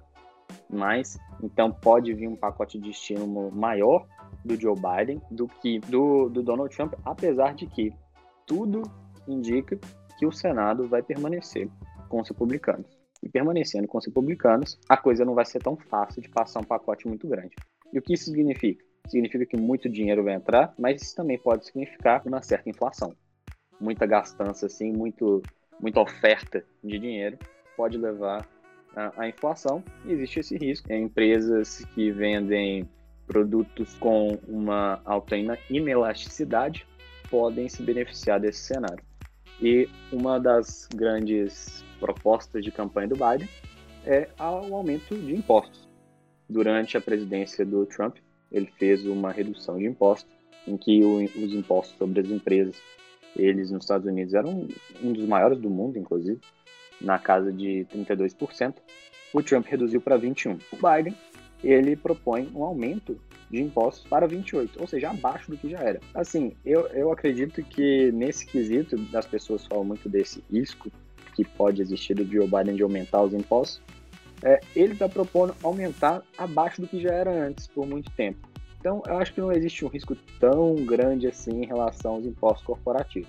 [0.69, 4.07] mais, então pode vir um pacote de estímulo maior
[4.45, 7.93] do Joe Biden do que do, do Donald Trump, apesar de que
[8.47, 8.83] tudo
[9.29, 9.79] indica
[10.19, 11.69] que o Senado vai permanecer
[12.11, 12.99] com os republicanos.
[13.23, 16.64] E permanecendo com os republicanos, a coisa não vai ser tão fácil de passar um
[16.64, 17.57] pacote muito grande.
[17.92, 18.85] E o que isso significa?
[19.07, 23.14] Significa que muito dinheiro vai entrar, mas isso também pode significar uma certa inflação.
[23.81, 25.42] Muita gastança, assim, muito,
[25.79, 27.38] muita oferta de dinheiro
[27.77, 28.46] pode levar
[29.16, 30.92] à inflação e existe esse risco.
[30.92, 32.88] Em empresas que vendem
[33.27, 35.37] produtos com uma alta
[35.70, 36.87] inelasticidade
[37.31, 39.10] podem se beneficiar desse cenário.
[39.62, 43.49] E uma das grandes propostas de campanha do Biden
[44.07, 45.87] é o aumento de impostos.
[46.49, 48.16] Durante a presidência do Trump,
[48.51, 50.31] ele fez uma redução de impostos,
[50.66, 52.77] em que os impostos sobre as empresas,
[53.37, 54.66] eles nos Estados Unidos eram
[55.03, 56.40] um dos maiores do mundo, inclusive,
[57.01, 58.75] na casa de 32%.
[59.33, 60.61] O Trump reduziu para 21%.
[60.73, 61.14] O Biden,
[61.62, 63.20] ele propõe um aumento
[63.51, 66.01] de impostos para 28, ou seja, abaixo do que já era.
[66.15, 70.91] Assim, eu, eu acredito que nesse quesito, as pessoas falam muito desse risco
[71.35, 73.81] que pode existir do Joe Biden de aumentar os impostos,
[74.43, 78.49] é, ele está propondo aumentar abaixo do que já era antes, por muito tempo.
[78.79, 82.64] Então, eu acho que não existe um risco tão grande assim em relação aos impostos
[82.64, 83.29] corporativos.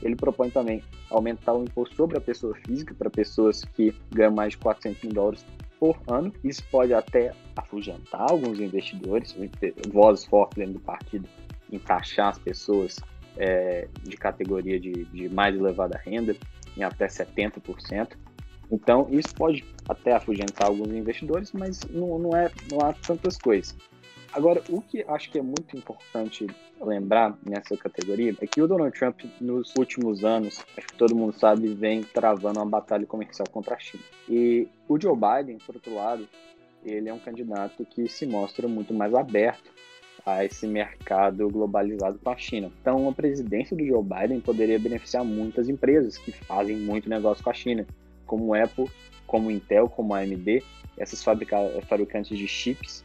[0.00, 4.52] Ele propõe também aumentar o imposto sobre a pessoa física para pessoas que ganham mais
[4.52, 5.44] de 400 mil dólares
[5.82, 6.32] por ano.
[6.44, 9.36] Isso pode até afugentar alguns investidores,
[9.92, 11.28] vozes fortes dentro do partido,
[11.72, 13.00] encaixar as pessoas
[13.36, 16.36] é, de categoria de, de mais elevada renda,
[16.76, 18.12] em até 70%.
[18.70, 23.76] Então, isso pode até afugentar alguns investidores, mas não, não, é, não há tantas coisas.
[24.32, 26.46] Agora, o que acho que é muito importante
[26.80, 31.34] lembrar nessa categoria é que o Donald Trump, nos últimos anos, acho que todo mundo
[31.38, 34.02] sabe, vem travando uma batalha comercial contra a China.
[34.26, 36.26] E o Joe Biden, por outro lado,
[36.82, 39.70] ele é um candidato que se mostra muito mais aberto
[40.24, 42.72] a esse mercado globalizado com a China.
[42.80, 47.50] Então, a presidência do Joe Biden poderia beneficiar muitas empresas que fazem muito negócio com
[47.50, 47.86] a China,
[48.24, 48.90] como Apple,
[49.26, 50.62] como Intel, como AMD,
[50.96, 53.04] essas fabricantes de chips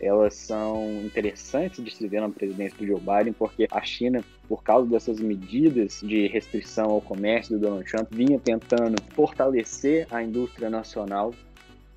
[0.00, 4.62] elas são interessantes de se ver na presidência do Joe Biden, porque a China, por
[4.62, 10.70] causa dessas medidas de restrição ao comércio do Donald Trump, vinha tentando fortalecer a indústria
[10.70, 11.34] nacional,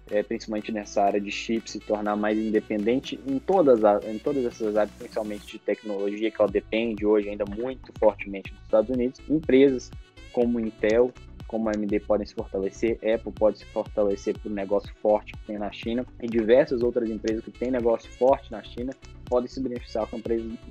[0.10, 4.76] é, principalmente nessa área de chips, se tornar mais independente em todas, em todas essas
[4.76, 9.22] áreas, principalmente de tecnologia, que ela depende hoje ainda muito fortemente dos Estados Unidos.
[9.30, 9.92] Empresas
[10.34, 11.14] como Intel,
[11.52, 15.48] como a AMD podem se fortalecer, Apple pode se fortalecer por um negócio forte que
[15.48, 18.94] tem na China, e diversas outras empresas que têm negócio forte na China
[19.26, 20.20] podem se beneficiar com a,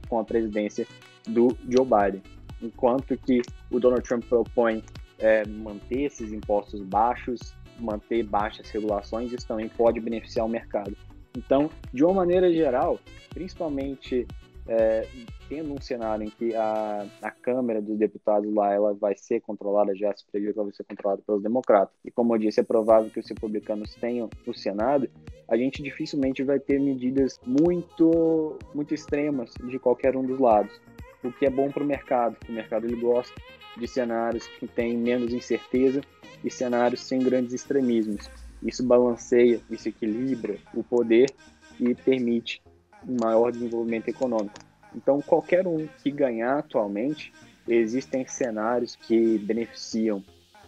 [0.09, 0.87] com a presidência
[1.29, 2.23] do Joe Biden.
[2.63, 4.83] Enquanto que o Donald Trump propõe
[5.19, 10.97] é, manter esses impostos baixos, manter baixas regulações, isso também pode beneficiar o mercado.
[11.37, 14.27] Então, de uma maneira geral, principalmente
[14.71, 15.05] é,
[15.49, 19.97] tendo um cenário em que a, a Câmara dos Deputados lá ela vai ser controlada,
[19.97, 22.63] já se prevê que ela vai ser controlada pelos democratas, e como eu disse, é
[22.63, 25.11] provável que os republicanos tenham o Senado,
[25.49, 30.81] a gente dificilmente vai ter medidas muito, muito extremas de qualquer um dos lados,
[31.25, 33.35] o que é bom para o mercado, o mercado ele gosta
[33.77, 36.01] de cenários que têm menos incerteza
[36.45, 38.31] e cenários sem grandes extremismos.
[38.63, 41.31] Isso balanceia, isso equilibra o poder
[41.79, 42.63] e permite
[43.05, 44.59] maior desenvolvimento econômico.
[44.95, 47.33] Então, qualquer um que ganhar atualmente,
[47.69, 50.23] existem cenários que beneficiam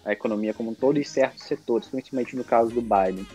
[0.04, 3.26] a economia como um todo e certos setores, principalmente no caso do Biden.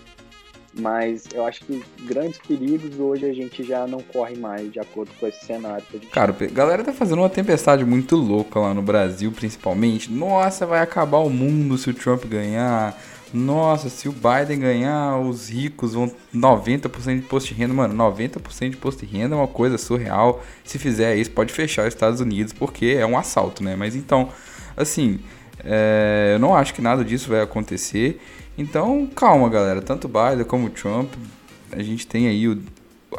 [0.79, 5.11] Mas eu acho que grandes perigos hoje a gente já não corre mais de acordo
[5.19, 5.83] com esse cenário.
[6.11, 10.11] Cara, a galera tá fazendo uma tempestade muito louca lá no Brasil, principalmente.
[10.11, 12.95] Nossa, vai acabar o mundo se o Trump ganhar
[13.33, 17.73] nossa, se o Biden ganhar, os ricos vão 90% de imposto de renda.
[17.73, 20.43] Mano, 90% de imposto de renda é uma coisa surreal.
[20.63, 23.75] Se fizer isso, pode fechar os Estados Unidos, porque é um assalto, né?
[23.75, 24.29] Mas então,
[24.75, 25.19] assim,
[25.63, 28.21] é, eu não acho que nada disso vai acontecer.
[28.57, 29.81] Então, calma, galera.
[29.81, 31.13] Tanto Biden como Trump,
[31.71, 32.61] a gente tem aí o,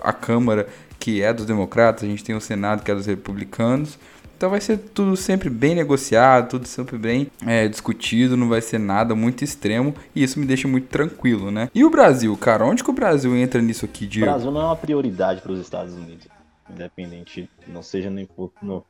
[0.02, 3.98] a Câmara que é dos democratas, a gente tem o Senado que é dos republicanos.
[4.38, 8.78] Então vai ser tudo sempre bem negociado, tudo sempre bem é, discutido, não vai ser
[8.78, 11.68] nada muito extremo e isso me deixa muito tranquilo, né?
[11.74, 14.28] E o Brasil, cara, onde que o Brasil entra nisso aqui, Diego?
[14.28, 16.28] O Brasil não é uma prioridade para os Estados Unidos,
[16.70, 18.84] independente, não seja nem por, no,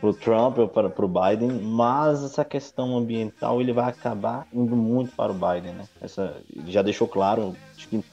[0.00, 5.10] pro Trump ou para o Biden, mas essa questão ambiental ele vai acabar indo muito
[5.16, 5.88] para o Biden, né?
[6.00, 6.36] Essa,
[6.68, 8.04] já deixou claro, acho que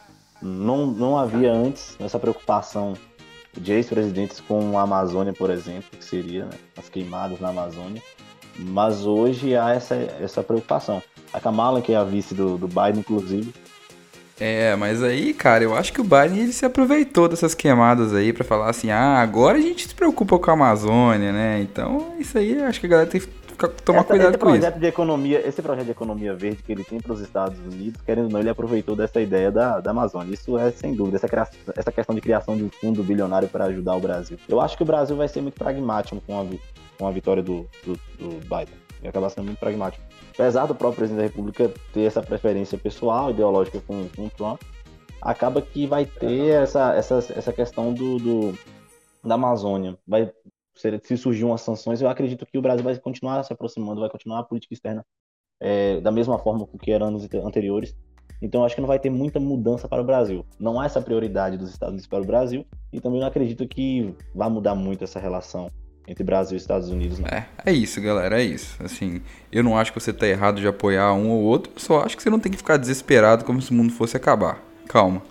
[0.41, 2.95] não, não havia antes essa preocupação
[3.57, 8.01] de ex-presidentes com a Amazônia, por exemplo, que seria né, as queimadas na Amazônia.
[8.57, 11.01] Mas hoje há essa, essa preocupação.
[11.33, 13.53] A Kamala, que é a vice do, do Biden, inclusive.
[14.39, 18.33] É, mas aí, cara, eu acho que o Biden ele se aproveitou dessas queimadas aí
[18.33, 21.61] para falar assim: ah, agora a gente se preocupa com a Amazônia, né?
[21.61, 24.79] Então, isso aí acho que a galera tem que tomar Essa, cuidado com projeto isso.
[24.79, 28.25] De economia, esse projeto de economia verde que ele tem para os Estados Unidos, querendo
[28.25, 30.33] ou não, ele aproveitou dessa ideia da, da Amazônia.
[30.33, 33.95] Isso é sem dúvida, essa, essa questão de criação de um fundo bilionário para ajudar
[33.95, 34.37] o Brasil.
[34.47, 36.45] Eu acho que o Brasil vai ser muito pragmático com a,
[36.97, 38.75] com a vitória do, do, do Biden.
[39.01, 40.03] Vai acabar sendo muito pragmático.
[40.33, 44.61] Apesar do próprio presidente da República ter essa preferência pessoal, ideológica com, com o Trump,
[45.21, 48.57] acaba que vai ter essa, essa, essa questão do, do
[49.23, 49.97] da Amazônia.
[50.07, 50.31] Vai
[50.75, 54.39] se surgir umas sanções, eu acredito que o Brasil vai continuar se aproximando, vai continuar
[54.39, 55.05] a política externa
[55.59, 57.95] é, da mesma forma que era anos anteriores.
[58.41, 60.45] Então, acho que não vai ter muita mudança para o Brasil.
[60.59, 64.13] Não há essa prioridade dos Estados Unidos para o Brasil, e também não acredito que
[64.33, 65.71] vá mudar muito essa relação
[66.07, 67.17] entre Brasil e Estados Unidos.
[67.17, 67.27] Não.
[67.27, 68.75] É, é isso, galera, é isso.
[68.83, 69.21] Assim,
[69.51, 72.21] eu não acho que você está errado de apoiar um ou outro, só acho que
[72.21, 74.61] você não tem que ficar desesperado como se o mundo fosse acabar.
[74.87, 75.21] Calma.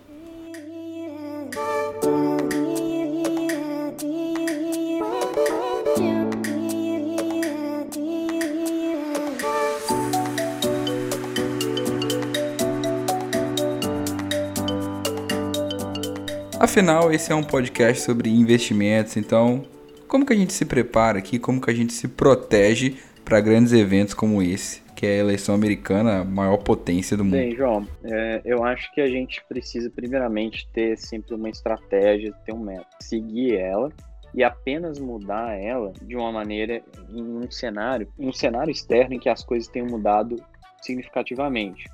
[16.64, 19.66] Afinal, esse é um podcast sobre investimentos, então
[20.08, 23.70] como que a gente se prepara aqui, como que a gente se protege para grandes
[23.74, 27.34] eventos como esse, que é a eleição americana, a maior potência do mundo?
[27.34, 32.54] Bem, João, é, eu acho que a gente precisa primeiramente ter sempre uma estratégia, ter
[32.54, 33.92] um método, seguir ela
[34.32, 39.18] e apenas mudar ela de uma maneira em um cenário, em um cenário externo em
[39.18, 40.42] que as coisas tenham mudado
[40.80, 41.84] significativamente.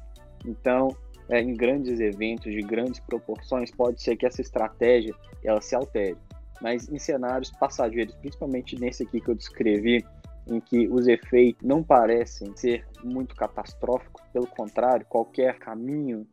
[0.46, 0.96] Então,
[1.30, 5.14] é, em grandes eventos de grandes proporções, pode ser que essa estratégia
[5.44, 6.16] ela se altere.
[6.60, 10.04] Mas em cenários passageiros, principalmente nesse aqui que eu descrevi,
[10.46, 16.26] em que os efeitos não parecem ser muito catastróficos, pelo contrário, qualquer caminho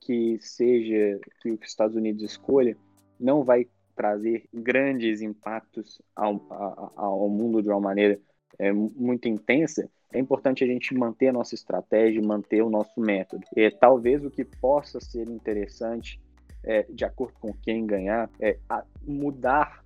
[0.00, 2.76] que seja que os Estados Unidos escolha
[3.18, 3.66] não vai
[3.96, 8.20] trazer grandes impactos ao, ao, ao mundo de uma maneira
[8.58, 13.44] é, muito intensa, é importante a gente manter a nossa estratégia, manter o nosso método.
[13.56, 16.20] E talvez o que possa ser interessante,
[16.62, 18.56] é, de acordo com quem ganhar, é
[19.02, 19.82] mudar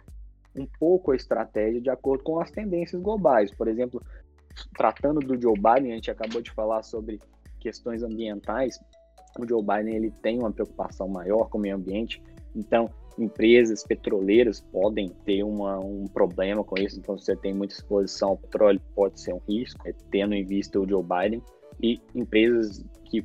[0.55, 3.51] um pouco a estratégia de acordo com as tendências globais.
[3.55, 4.03] Por exemplo,
[4.77, 7.19] tratando do Joe Biden, a gente acabou de falar sobre
[7.59, 8.79] questões ambientais.
[9.39, 12.23] O Joe Biden ele tem uma preocupação maior com o meio ambiente,
[12.55, 16.99] então empresas petroleiras podem ter uma, um problema com isso.
[16.99, 20.79] Então, você tem muita exposição ao petróleo, pode ser um risco, é, tendo em vista
[20.81, 21.43] o Joe Biden.
[21.83, 23.25] E empresas que,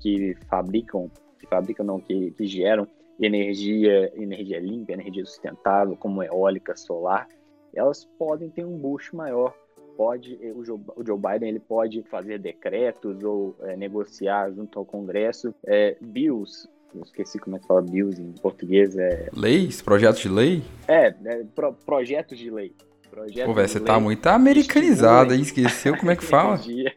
[0.00, 2.86] que fabricam, que fabricam não, que, que geram
[3.20, 7.28] energia, energia limpa, energia sustentável, como eólica, solar,
[7.74, 9.54] elas podem ter um boost maior.
[9.96, 14.86] Pode, o Joe, o Joe Biden ele pode fazer decretos ou é, negociar junto ao
[14.86, 18.96] Congresso é, bills eu esqueci como é que fala bills em português.
[18.96, 19.28] É...
[19.32, 19.82] Leis?
[19.82, 20.62] Projetos de lei?
[20.88, 22.74] É, é pro, projetos de lei.
[23.10, 26.54] Projetos Pô, velho, você tá muito americanizado aí, esqueceu como é que fala?
[26.54, 26.94] energia,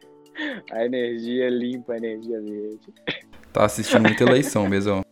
[0.70, 2.94] a energia limpa, a energia verde.
[3.52, 5.02] Tá assistindo muita eleição mesmo.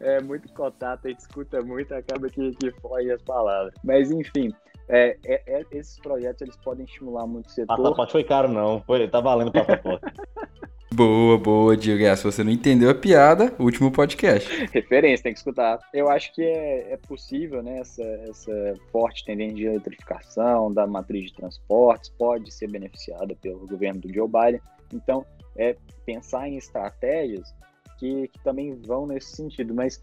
[0.00, 3.74] É muito contato, a gente escuta muito, acaba que, que foge as palavras.
[3.84, 4.52] Mas enfim,
[4.88, 7.76] é, é, é, esses projetos eles podem estimular muito o setor.
[7.76, 8.82] Passaporte foi caro, não.
[8.82, 10.04] Foi, tá valendo passaporte.
[10.92, 12.04] Boa, boa, Diego.
[12.04, 14.48] É, se você não entendeu a piada, último podcast.
[14.72, 15.78] Referência, tem que escutar.
[15.92, 17.80] Eu acho que é, é possível, né?
[17.80, 24.00] Essa, essa forte tendência de eletrificação da matriz de transportes pode ser beneficiada pelo governo
[24.00, 24.60] do Joe Biden.
[24.92, 25.26] Então,
[25.56, 27.52] é pensar em estratégias
[27.98, 29.74] que, que também vão nesse sentido.
[29.74, 30.00] Mas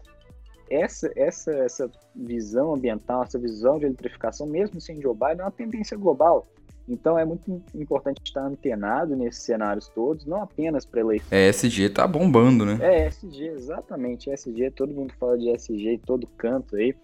[0.70, 5.50] essa, essa, essa visão ambiental, essa visão de eletrificação, mesmo sem Joe Biden, é uma
[5.50, 6.46] tendência global.
[6.88, 11.28] Então é muito importante estar antenado nesses cenários todos, não apenas para eleição.
[11.30, 12.78] É, ESG tá bombando, né?
[12.80, 14.30] É, ESG, exatamente.
[14.30, 16.94] ESG, todo mundo fala de ESG em todo canto aí.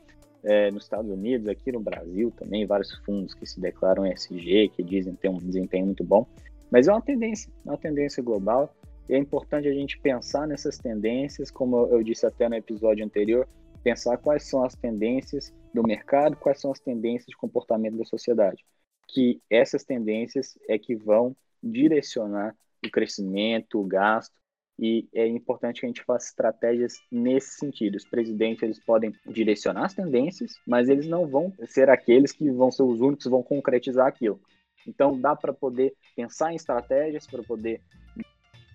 [0.42, 4.82] É, nos Estados Unidos, aqui no Brasil também, vários fundos que se declaram ESG, que
[4.82, 6.26] dizem ter um desempenho muito bom.
[6.70, 8.74] Mas é uma tendência, é uma tendência global.
[9.08, 13.46] E é importante a gente pensar nessas tendências, como eu disse até no episódio anterior,
[13.82, 18.62] pensar quais são as tendências do mercado, quais são as tendências de comportamento da sociedade
[19.12, 24.34] que essas tendências é que vão direcionar o crescimento, o gasto,
[24.78, 27.96] e é importante que a gente faça estratégias nesse sentido.
[27.96, 32.70] Os presidentes eles podem direcionar as tendências, mas eles não vão ser aqueles que vão
[32.70, 34.40] ser os únicos que vão concretizar aquilo.
[34.86, 37.82] Então dá para poder pensar em estratégias para poder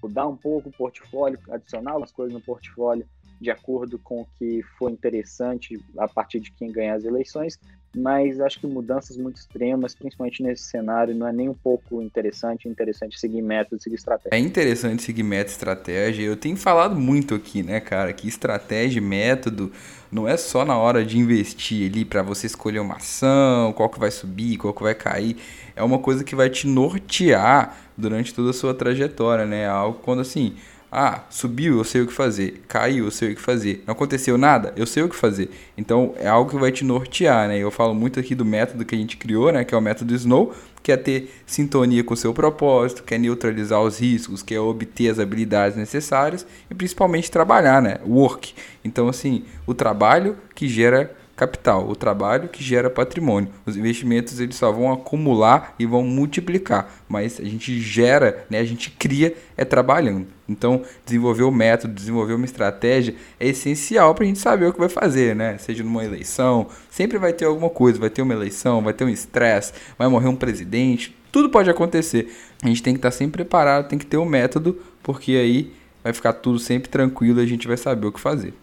[0.01, 3.07] mudar um pouco o portfólio, adicionar algumas coisas no portfólio
[3.39, 7.59] de acordo com o que for interessante a partir de quem ganhar as eleições,
[7.95, 12.67] mas acho que mudanças muito extremas, principalmente nesse cenário, não é nem um pouco interessante.
[12.67, 14.35] É interessante seguir método, seguir estratégia.
[14.35, 16.23] É interessante seguir método e estratégia.
[16.23, 19.71] Eu tenho falado muito aqui, né, cara, que estratégia e método
[20.11, 23.99] não é só na hora de investir ali para você escolher uma ação, qual que
[23.99, 25.37] vai subir, qual que vai cair.
[25.75, 29.67] É uma coisa que vai te nortear durante toda a sua trajetória, né?
[29.67, 30.55] Algo quando assim
[30.97, 32.63] ah, subiu, eu sei o que fazer.
[32.69, 33.83] Caiu, eu sei o que fazer.
[33.85, 35.49] Não aconteceu nada, eu sei o que fazer.
[35.77, 37.57] Então é algo que vai te nortear, né?
[37.57, 39.65] Eu falo muito aqui do método que a gente criou, né?
[39.65, 43.17] Que é o método Snow, que é ter sintonia com o seu propósito, que é
[43.17, 47.97] neutralizar os riscos, que é obter as habilidades necessárias e principalmente trabalhar, né?
[48.07, 48.53] Work.
[48.81, 53.49] Então, assim, o trabalho que gera capital, o trabalho que gera patrimônio.
[53.65, 58.63] Os investimentos eles só vão acumular e vão multiplicar, mas a gente gera, né, a
[58.63, 60.27] gente cria é trabalhando.
[60.47, 64.79] Então, desenvolver o método, desenvolver uma estratégia é essencial para a gente saber o que
[64.79, 65.57] vai fazer, né?
[65.57, 69.09] Seja numa eleição, sempre vai ter alguma coisa, vai ter uma eleição, vai ter um
[69.09, 72.31] estresse, vai morrer um presidente, tudo pode acontecer.
[72.63, 75.73] A gente tem que estar sempre preparado, tem que ter o um método, porque aí
[76.03, 78.53] vai ficar tudo sempre tranquilo e a gente vai saber o que fazer.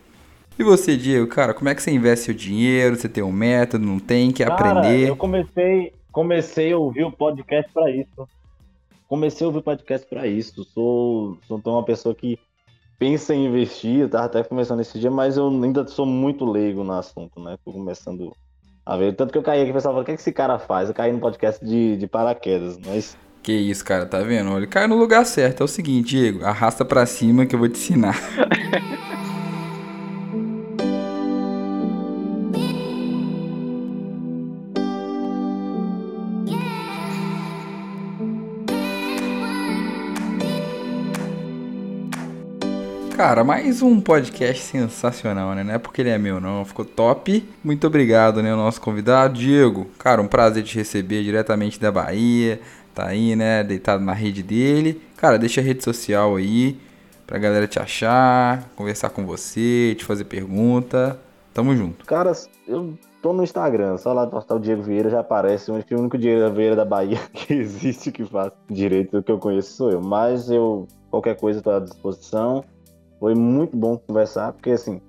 [0.59, 2.97] E você, Diego, cara, como é que você investe seu dinheiro?
[2.97, 4.31] Você tem um método, não tem?
[4.31, 5.09] Quer cara, aprender?
[5.09, 8.29] Eu comecei, comecei a ouvir o podcast para isso.
[9.09, 10.65] Comecei a ouvir o podcast para isso.
[10.65, 12.39] Sou, sou uma pessoa que
[12.99, 16.85] pensa em investir, eu tava até começando esse dia, mas eu ainda sou muito leigo
[16.85, 17.59] no assunto, né?
[17.65, 18.33] Tô começando
[18.87, 19.17] a ver.
[19.17, 20.89] Tanto que eu caí aqui e pessoal falou, o que, é que esse cara faz?
[20.89, 23.17] Eu caí no podcast de, de paraquedas, mas.
[23.43, 24.57] Que isso, cara, tá vendo?
[24.57, 25.63] Ele caiu no lugar certo.
[25.63, 28.17] É o seguinte, Diego, arrasta pra cima que eu vou te ensinar.
[43.17, 45.63] Cara, mais um podcast sensacional, né?
[45.63, 46.65] Não é porque ele é meu, não.
[46.65, 47.47] Ficou top.
[47.63, 48.53] Muito obrigado, né?
[48.55, 49.87] O nosso convidado, Diego.
[49.99, 52.59] Cara, um prazer te receber diretamente da Bahia.
[52.95, 53.63] Tá aí, né?
[53.63, 55.01] Deitado na rede dele.
[55.17, 56.79] Cara, deixa a rede social aí
[57.27, 61.19] pra galera te achar, conversar com você, te fazer pergunta.
[61.55, 62.05] Tamo junto.
[62.07, 62.33] Cara,
[62.67, 66.51] eu tô no Instagram, só lá postar o Diego Vieira já aparece, o único Diego
[66.55, 70.01] Vieira da Bahia que existe que faz direito do que eu conheço sou eu.
[70.01, 72.65] Mas eu, qualquer coisa, tô à disposição.
[73.23, 75.01] Foi muito bom conversar, porque assim,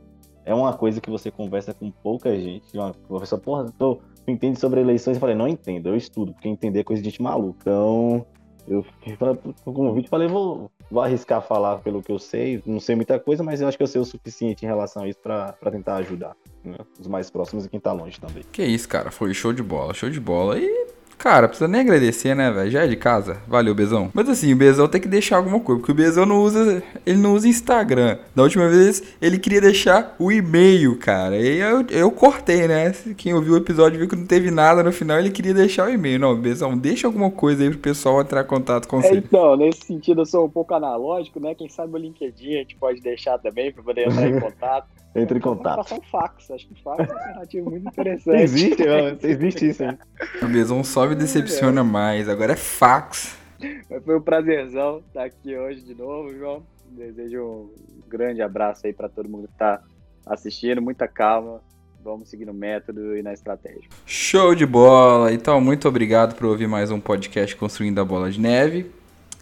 [0.45, 2.77] é uma coisa que você conversa com pouca gente.
[2.77, 5.15] Uma pessoa, porra, tô, tu entende sobre eleições?
[5.15, 7.57] Eu falei, não entendo, eu estudo, porque entender é coisa de gente maluca.
[7.61, 8.23] Então,
[8.67, 12.61] eu fiquei com o convite, falei, vou, vou arriscar falar pelo que eu sei.
[12.67, 15.07] Não sei muita coisa, mas eu acho que eu sei o suficiente em relação a
[15.07, 16.77] isso para tentar ajudar né?
[16.99, 18.43] os mais próximos e quem tá longe também.
[18.51, 20.59] Que isso, cara, foi show de bola, show de bola.
[20.59, 20.87] E
[21.17, 22.71] Cara, precisa nem agradecer, né, velho?
[22.71, 23.37] Já é de casa.
[23.47, 24.09] Valeu, Bezão.
[24.13, 27.19] Mas assim, o Bezão tem que deixar alguma coisa, porque o Bezão não usa, ele
[27.19, 28.17] não usa Instagram.
[28.35, 31.37] Da última vez ele queria deixar o e-mail, cara.
[31.37, 32.91] E eu, eu cortei, né?
[33.17, 35.89] Quem ouviu o episódio viu que não teve nada no final, ele queria deixar o
[35.89, 36.19] e-mail.
[36.19, 39.15] Não, Bezão, deixa alguma coisa aí pro pessoal entrar em contato com é, você.
[39.15, 41.55] Então, nesse sentido eu sou um pouco analógico, né?
[41.55, 44.87] Quem sabe o LinkedIn a gente pode deixar também para poder entrar em contato.
[45.15, 45.77] Entre em contato.
[45.77, 46.49] Passar um fax.
[46.51, 48.41] Acho que o fax é uma alternativa muito interessante.
[48.41, 48.83] Existe,
[49.23, 49.97] existe isso aí.
[50.41, 51.83] O Bezão só me decepciona é.
[51.83, 52.27] mais.
[52.27, 53.37] Agora é fax.
[54.03, 56.63] Foi um prazerzão estar aqui hoje de novo, João.
[56.89, 59.81] Desejo um grande abraço aí para todo mundo que está
[60.25, 60.81] assistindo.
[60.81, 61.61] Muita calma.
[62.03, 63.83] Vamos seguir no método e na estratégia.
[64.05, 65.31] Show de bola!
[65.31, 68.91] Então, muito obrigado por ouvir mais um podcast Construindo a Bola de Neve.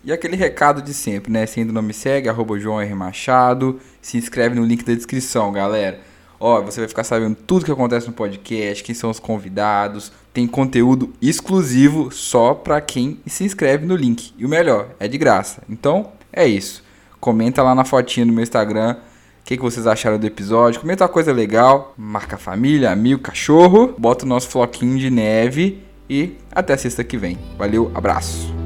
[0.04, 1.46] E aquele recado de sempre, né?
[1.46, 2.94] Se ainda não me segue, arroba João R.
[2.96, 3.80] Machado.
[4.02, 6.00] Se inscreve no link da descrição, galera.
[6.40, 10.12] Ó, você vai ficar sabendo tudo que acontece no podcast, quem são os convidados.
[10.34, 14.34] Tem conteúdo exclusivo só para quem se inscreve no link.
[14.38, 15.62] E o melhor, é de graça.
[15.70, 16.84] Então, é isso.
[17.20, 18.98] Comenta lá na fotinha do meu Instagram
[19.42, 20.80] o que, que, vocês acharam do episódio.
[20.80, 21.94] Comenta uma coisa legal.
[21.98, 23.94] Marca família, amigo, cachorro.
[23.98, 25.84] Bota o nosso floquinho de neve.
[26.10, 27.38] E até sexta que vem.
[27.58, 28.61] Valeu, abraço.